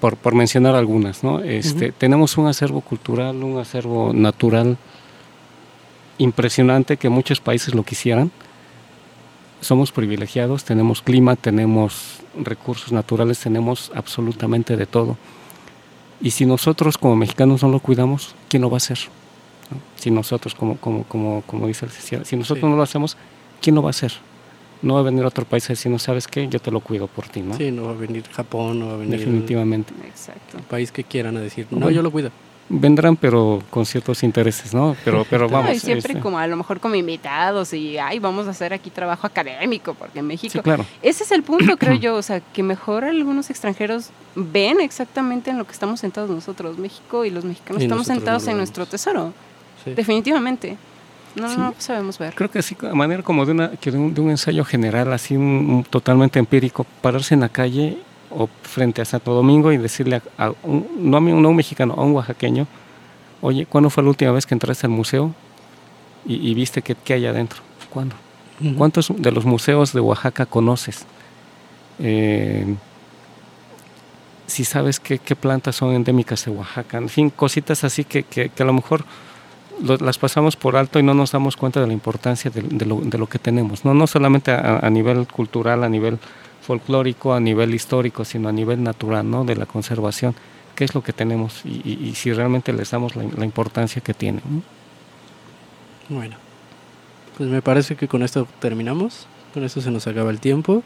por, 0.00 0.16
por, 0.16 0.34
mencionar 0.34 0.74
algunas, 0.74 1.22
¿no? 1.22 1.38
Este, 1.44 1.92
Tenemos 1.92 2.36
un 2.36 2.48
acervo 2.48 2.80
cultural, 2.80 3.36
un 3.44 3.60
acervo 3.60 4.12
natural 4.12 4.78
impresionante 6.18 6.96
que 6.96 7.08
muchos 7.08 7.40
países 7.40 7.72
lo 7.72 7.84
quisieran. 7.84 8.32
Somos 9.60 9.92
privilegiados, 9.92 10.64
tenemos 10.64 11.02
clima, 11.02 11.36
tenemos 11.36 12.18
recursos 12.36 12.90
naturales, 12.90 13.38
tenemos 13.38 13.92
absolutamente 13.94 14.76
de 14.76 14.86
todo. 14.86 15.16
Y 16.20 16.32
si 16.32 16.46
nosotros 16.46 16.98
como 16.98 17.14
mexicanos 17.14 17.62
no 17.62 17.68
lo 17.68 17.78
cuidamos, 17.78 18.34
¿quién 18.48 18.62
lo 18.62 18.70
va 18.70 18.74
a 18.74 18.78
hacer? 18.78 18.98
Si 19.94 20.10
nosotros, 20.10 20.56
como, 20.56 20.78
como, 20.78 21.04
como, 21.04 21.42
como 21.46 21.68
dice 21.68 21.86
el 21.86 21.92
si 22.24 22.36
nosotros 22.36 22.68
no 22.68 22.74
lo 22.74 22.82
hacemos, 22.82 23.16
¿quién 23.60 23.76
lo 23.76 23.82
va 23.82 23.90
a 23.90 23.92
hacer? 23.92 24.10
No 24.82 24.94
va 24.94 25.00
a 25.00 25.02
venir 25.02 25.24
otro 25.24 25.44
país 25.44 25.64
a 25.66 25.72
decir, 25.74 25.90
no 25.90 25.98
sabes 25.98 26.26
qué, 26.26 26.48
yo 26.48 26.60
te 26.60 26.70
lo 26.70 26.80
cuido 26.80 27.06
por 27.06 27.28
ti, 27.28 27.42
¿no? 27.42 27.56
Sí, 27.56 27.70
no 27.70 27.84
va 27.84 27.90
a 27.90 27.94
venir 27.94 28.24
Japón, 28.30 28.78
no 28.78 28.88
va 28.88 28.94
a 28.94 28.96
venir. 28.96 29.18
Definitivamente. 29.18 29.92
Exacto. 30.06 30.58
Un 30.58 30.64
país 30.64 30.90
que 30.90 31.04
quieran 31.04 31.36
a 31.36 31.40
decir, 31.40 31.66
no, 31.70 31.90
yo 31.90 32.02
lo 32.02 32.10
cuido. 32.10 32.30
Vendrán, 32.72 33.16
pero 33.16 33.60
con 33.68 33.84
ciertos 33.84 34.22
intereses, 34.22 34.72
¿no? 34.72 34.96
Pero, 35.04 35.26
pero 35.30 35.48
vamos. 35.48 35.74
y 35.74 35.80
siempre 35.80 36.12
este 36.12 36.22
como 36.22 36.38
a 36.38 36.46
lo 36.46 36.56
mejor 36.56 36.78
como 36.78 36.94
invitados 36.94 37.72
y, 37.72 37.98
ay, 37.98 38.20
vamos 38.20 38.46
a 38.46 38.50
hacer 38.50 38.72
aquí 38.72 38.90
trabajo 38.90 39.26
académico, 39.26 39.94
porque 39.94 40.20
en 40.20 40.26
México. 40.28 40.52
Sí, 40.52 40.60
claro. 40.60 40.86
Ese 41.02 41.24
es 41.24 41.32
el 41.32 41.42
punto, 41.42 41.76
creo 41.76 41.94
yo, 42.00 42.14
o 42.14 42.22
sea, 42.22 42.40
que 42.40 42.62
mejor 42.62 43.04
algunos 43.04 43.50
extranjeros 43.50 44.10
ven 44.36 44.80
exactamente 44.80 45.50
en 45.50 45.58
lo 45.58 45.64
que 45.64 45.72
estamos 45.72 45.98
sentados 45.98 46.30
nosotros, 46.30 46.78
México 46.78 47.24
y 47.24 47.30
los 47.30 47.44
mexicanos 47.44 47.82
estamos 47.82 48.06
sentados 48.06 48.46
en 48.46 48.56
nuestro 48.56 48.86
tesoro. 48.86 49.34
Definitivamente. 49.84 50.76
No, 51.34 51.56
no 51.56 51.74
sabemos 51.78 52.18
ver. 52.18 52.34
Creo 52.34 52.50
que 52.50 52.58
así, 52.58 52.76
a 52.82 52.94
manera 52.94 53.22
como 53.22 53.46
de, 53.46 53.52
una, 53.52 53.68
de, 53.68 53.96
un, 53.96 54.30
ensayo 54.30 54.64
general, 54.64 55.12
así 55.12 55.36
un, 55.36 55.84
totalmente 55.88 56.38
empírico, 56.38 56.84
pararse 57.00 57.34
en 57.34 57.40
la 57.40 57.48
calle 57.48 57.98
o 58.30 58.48
frente 58.62 59.02
a 59.02 59.04
Santo 59.04 59.32
Domingo 59.32 59.72
y 59.72 59.76
decirle 59.76 60.22
a, 60.38 60.52
un, 60.62 60.86
no 60.98 61.16
a, 61.16 61.20
un, 61.20 61.56
mexicano, 61.56 61.94
a 61.96 62.02
un 62.02 62.12
oaxaqueño, 62.12 62.66
oye, 63.40 63.66
¿cuándo 63.66 63.90
fue 63.90 64.02
la 64.02 64.10
última 64.10 64.32
vez 64.32 64.46
que 64.46 64.54
entraste 64.54 64.86
al 64.86 64.92
museo 64.92 65.32
y, 66.26 66.52
viste 66.54 66.82
qué, 66.82 67.14
hay 67.14 67.26
adentro? 67.26 67.60
¿Cuándo? 67.88 68.14
¿Cuántos 68.76 69.10
de 69.16 69.32
los 69.32 69.44
museos 69.44 69.92
de 69.92 70.00
Oaxaca 70.00 70.46
conoces? 70.46 71.06
Eh, 71.98 72.74
si 74.46 74.64
sabes 74.64 75.00
qué, 75.00 75.18
qué, 75.18 75.34
plantas 75.34 75.76
son 75.76 75.94
endémicas 75.94 76.44
de 76.44 76.50
Oaxaca, 76.50 76.98
en 76.98 77.08
fin, 77.08 77.30
cositas 77.30 77.84
así 77.84 78.04
que, 78.04 78.24
que, 78.24 78.48
que 78.48 78.62
a 78.62 78.66
lo 78.66 78.72
mejor 78.72 79.04
las 79.82 80.18
pasamos 80.18 80.56
por 80.56 80.76
alto 80.76 80.98
y 80.98 81.02
no 81.02 81.14
nos 81.14 81.32
damos 81.32 81.56
cuenta 81.56 81.80
de 81.80 81.86
la 81.86 81.92
importancia 81.92 82.50
de, 82.50 82.86
lo, 82.86 83.00
de 83.00 83.18
lo, 83.18 83.26
que 83.26 83.38
tenemos, 83.38 83.84
no, 83.84 83.94
no 83.94 84.06
solamente 84.06 84.52
a, 84.52 84.88
nivel 84.90 85.26
cultural, 85.26 85.84
a 85.84 85.88
nivel 85.88 86.18
folclórico, 86.62 87.34
a 87.34 87.40
nivel 87.40 87.74
histórico, 87.74 88.24
sino 88.24 88.48
a 88.48 88.52
nivel 88.52 88.82
natural, 88.82 89.28
¿no? 89.28 89.44
de 89.44 89.56
la 89.56 89.66
conservación, 89.66 90.34
qué 90.74 90.84
es 90.84 90.94
lo 90.94 91.02
que 91.02 91.12
tenemos 91.12 91.64
y, 91.64 92.12
si 92.14 92.32
realmente 92.32 92.72
les 92.72 92.90
damos 92.90 93.16
la, 93.16 93.44
importancia 93.44 94.02
que 94.02 94.14
tiene. 94.14 94.40
Bueno, 96.08 96.36
pues 97.36 97.48
me 97.48 97.62
parece 97.62 97.96
que 97.96 98.08
con 98.08 98.22
esto 98.22 98.46
terminamos, 98.60 99.26
con 99.54 99.64
esto 99.64 99.80
se 99.80 99.90
nos 99.90 100.06
acaba 100.06 100.30
el 100.30 100.40
tiempo. 100.40 100.82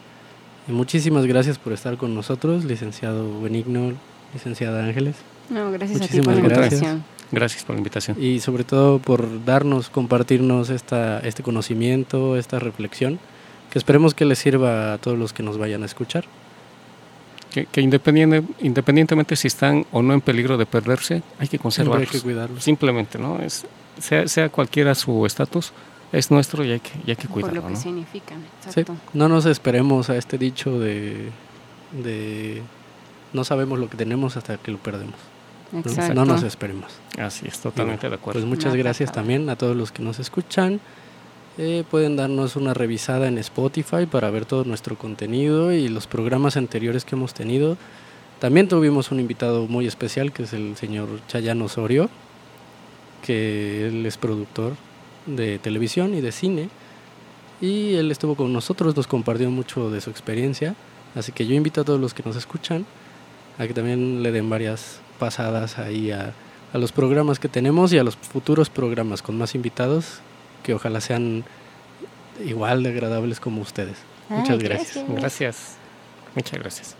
Y 0.67 0.71
muchísimas 0.71 1.27
gracias 1.27 1.59
por 1.59 1.73
estar 1.73 1.95
con 1.97 2.15
nosotros, 2.15 2.65
licenciado 2.65 3.39
Benigno, 3.39 3.93
licenciada 4.33 4.83
Ángeles. 4.83 5.15
No, 5.49 5.71
gracias 5.71 6.01
a 6.01 6.07
ti 6.07 6.21
por 6.21 6.33
la 6.33 6.39
invitación. 6.39 6.69
Gracias 6.79 7.14
por 7.31 7.75
la 7.75 7.77
invitación. 7.77 8.21
Y 8.21 8.39
sobre 8.39 8.63
todo 8.63 8.99
por 8.99 9.45
darnos, 9.45 9.89
compartirnos 9.89 10.69
esta, 10.69 11.19
este 11.19 11.43
conocimiento, 11.43 12.37
esta 12.37 12.59
reflexión, 12.59 13.19
que 13.71 13.79
esperemos 13.79 14.13
que 14.13 14.25
les 14.25 14.39
sirva 14.39 14.93
a 14.93 14.97
todos 14.97 15.17
los 15.17 15.33
que 15.33 15.43
nos 15.43 15.57
vayan 15.57 15.83
a 15.83 15.85
escuchar. 15.85 16.25
Que, 17.51 17.65
que 17.65 17.81
independiente, 17.81 18.43
independientemente 18.61 19.35
si 19.35 19.47
están 19.47 19.85
o 19.91 20.01
no 20.01 20.13
en 20.13 20.21
peligro 20.21 20.57
de 20.57 20.65
perderse, 20.65 21.23
hay 21.39 21.47
que 21.47 21.57
conservarlos. 21.57 22.09
Hay 22.09 22.19
que 22.19 22.21
cuidarlos. 22.21 22.63
Simplemente, 22.63 23.17
¿no? 23.17 23.39
Es, 23.39 23.65
sea, 23.99 24.27
sea 24.27 24.49
cualquiera 24.49 24.93
su 24.93 25.25
estatus, 25.25 25.71
es 26.11 26.31
nuestro 26.31 26.63
y 26.63 26.71
hay 26.71 26.79
que, 26.79 26.91
y 27.05 27.11
hay 27.11 27.15
que 27.15 27.27
cuidarlo. 27.27 27.61
Por 27.61 27.71
lo 27.71 27.75
que 27.75 27.81
significan, 27.81 28.39
exacto. 28.65 28.95
no 29.13 29.29
nos 29.29 29.45
esperemos 29.45 30.09
a 30.09 30.17
este 30.17 30.37
dicho 30.37 30.79
de, 30.79 31.29
de 32.03 32.61
no 33.33 33.43
sabemos 33.43 33.79
lo 33.79 33.89
que 33.89 33.97
tenemos 33.97 34.37
hasta 34.37 34.57
que 34.57 34.71
lo 34.71 34.77
perdemos. 34.77 35.15
No 36.13 36.25
nos 36.25 36.43
esperemos. 36.43 36.91
Así 37.17 37.47
es, 37.47 37.59
totalmente 37.59 38.09
de 38.09 38.15
acuerdo. 38.15 38.39
Pues 38.39 38.45
muchas 38.49 38.75
gracias 38.75 39.11
también 39.11 39.49
a 39.49 39.55
todos 39.55 39.75
los 39.75 39.91
que 39.91 40.01
nos 40.03 40.19
escuchan. 40.19 40.79
eh, 41.57 41.83
pueden 41.89 42.17
darnos 42.17 42.55
una 42.57 42.73
revisada 42.73 43.27
en 43.27 43.37
Spotify 43.37 44.05
para 44.05 44.29
ver 44.29 44.45
todo 44.45 44.65
nuestro 44.65 44.97
contenido 44.97 45.71
y 45.71 45.87
los 45.87 46.05
programas 46.05 46.57
anteriores 46.57 47.05
que 47.05 47.15
hemos 47.15 47.33
tenido. 47.33 47.77
También 48.39 48.67
tuvimos 48.67 49.11
un 49.11 49.19
invitado 49.21 49.65
muy 49.67 49.87
especial 49.87 50.33
que 50.33 50.43
es 50.43 50.53
el 50.53 50.75
señor 50.75 51.07
Chayano 51.27 51.65
Osorio, 51.65 52.09
que 53.23 53.87
él 53.87 54.05
es 54.05 54.17
productor 54.17 54.73
de 55.25 55.57
televisión 55.59 56.13
y 56.13 56.21
de 56.21 56.31
cine. 56.31 56.69
Y 57.61 57.95
él 57.95 58.11
estuvo 58.11 58.35
con 58.35 58.51
nosotros, 58.51 58.95
nos 58.95 59.07
compartió 59.07 59.49
mucho 59.49 59.89
de 59.89 60.01
su 60.01 60.09
experiencia. 60.09 60.75
Así 61.15 61.31
que 61.31 61.47
yo 61.47 61.55
invito 61.55 61.81
a 61.81 61.83
todos 61.85 61.99
los 62.01 62.13
que 62.13 62.23
nos 62.23 62.35
escuchan 62.35 62.85
a 63.57 63.65
que 63.65 63.73
también 63.73 64.21
le 64.21 64.33
den 64.33 64.49
varias 64.49 64.99
pasadas 65.15 65.77
ahí 65.79 66.11
a, 66.11 66.33
a 66.73 66.77
los 66.77 66.91
programas 66.91 67.39
que 67.39 67.47
tenemos 67.49 67.91
y 67.93 67.97
a 67.97 68.03
los 68.03 68.15
futuros 68.17 68.69
programas 68.69 69.21
con 69.21 69.37
más 69.37 69.55
invitados 69.55 70.19
que 70.63 70.73
ojalá 70.73 70.99
sean 71.01 71.43
igual 72.43 72.83
de 72.83 72.89
agradables 72.89 73.39
como 73.39 73.61
ustedes. 73.61 73.97
Ay, 74.29 74.39
Muchas 74.39 74.59
gracias. 74.59 74.95
gracias. 74.95 75.19
Gracias. 75.21 75.77
Muchas 76.35 76.59
gracias. 76.59 76.95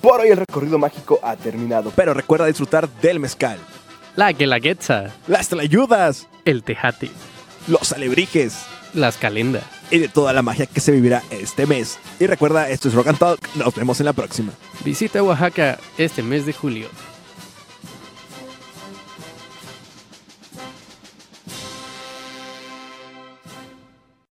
Por 0.00 0.20
hoy 0.20 0.28
el 0.28 0.36
recorrido 0.36 0.78
mágico 0.78 1.18
ha 1.22 1.36
terminado, 1.36 1.92
pero 1.94 2.14
recuerda 2.14 2.46
disfrutar 2.46 2.88
del 3.00 3.18
mezcal, 3.18 3.58
La 4.14 4.32
guelaguetza, 4.32 5.10
las 5.26 5.48
tlayudas, 5.48 6.28
el 6.44 6.62
tejate, 6.62 7.10
los 7.66 7.92
alebrijes 7.92 8.64
las 8.94 9.16
calendas. 9.18 9.64
Y 9.90 9.98
de 9.98 10.08
toda 10.08 10.32
la 10.32 10.42
magia 10.42 10.66
que 10.66 10.80
se 10.80 10.92
vivirá 10.92 11.22
este 11.30 11.66
mes. 11.66 11.98
Y 12.18 12.26
recuerda, 12.26 12.68
esto 12.68 12.88
es 12.88 12.94
Rock 12.94 13.08
and 13.08 13.18
Talk. 13.18 13.56
Nos 13.56 13.74
vemos 13.74 14.00
en 14.00 14.06
la 14.06 14.12
próxima. 14.12 14.52
Visita 14.84 15.22
Oaxaca 15.22 15.78
este 15.98 16.22
mes 16.22 16.46
de 16.46 16.52
julio. 16.52 16.88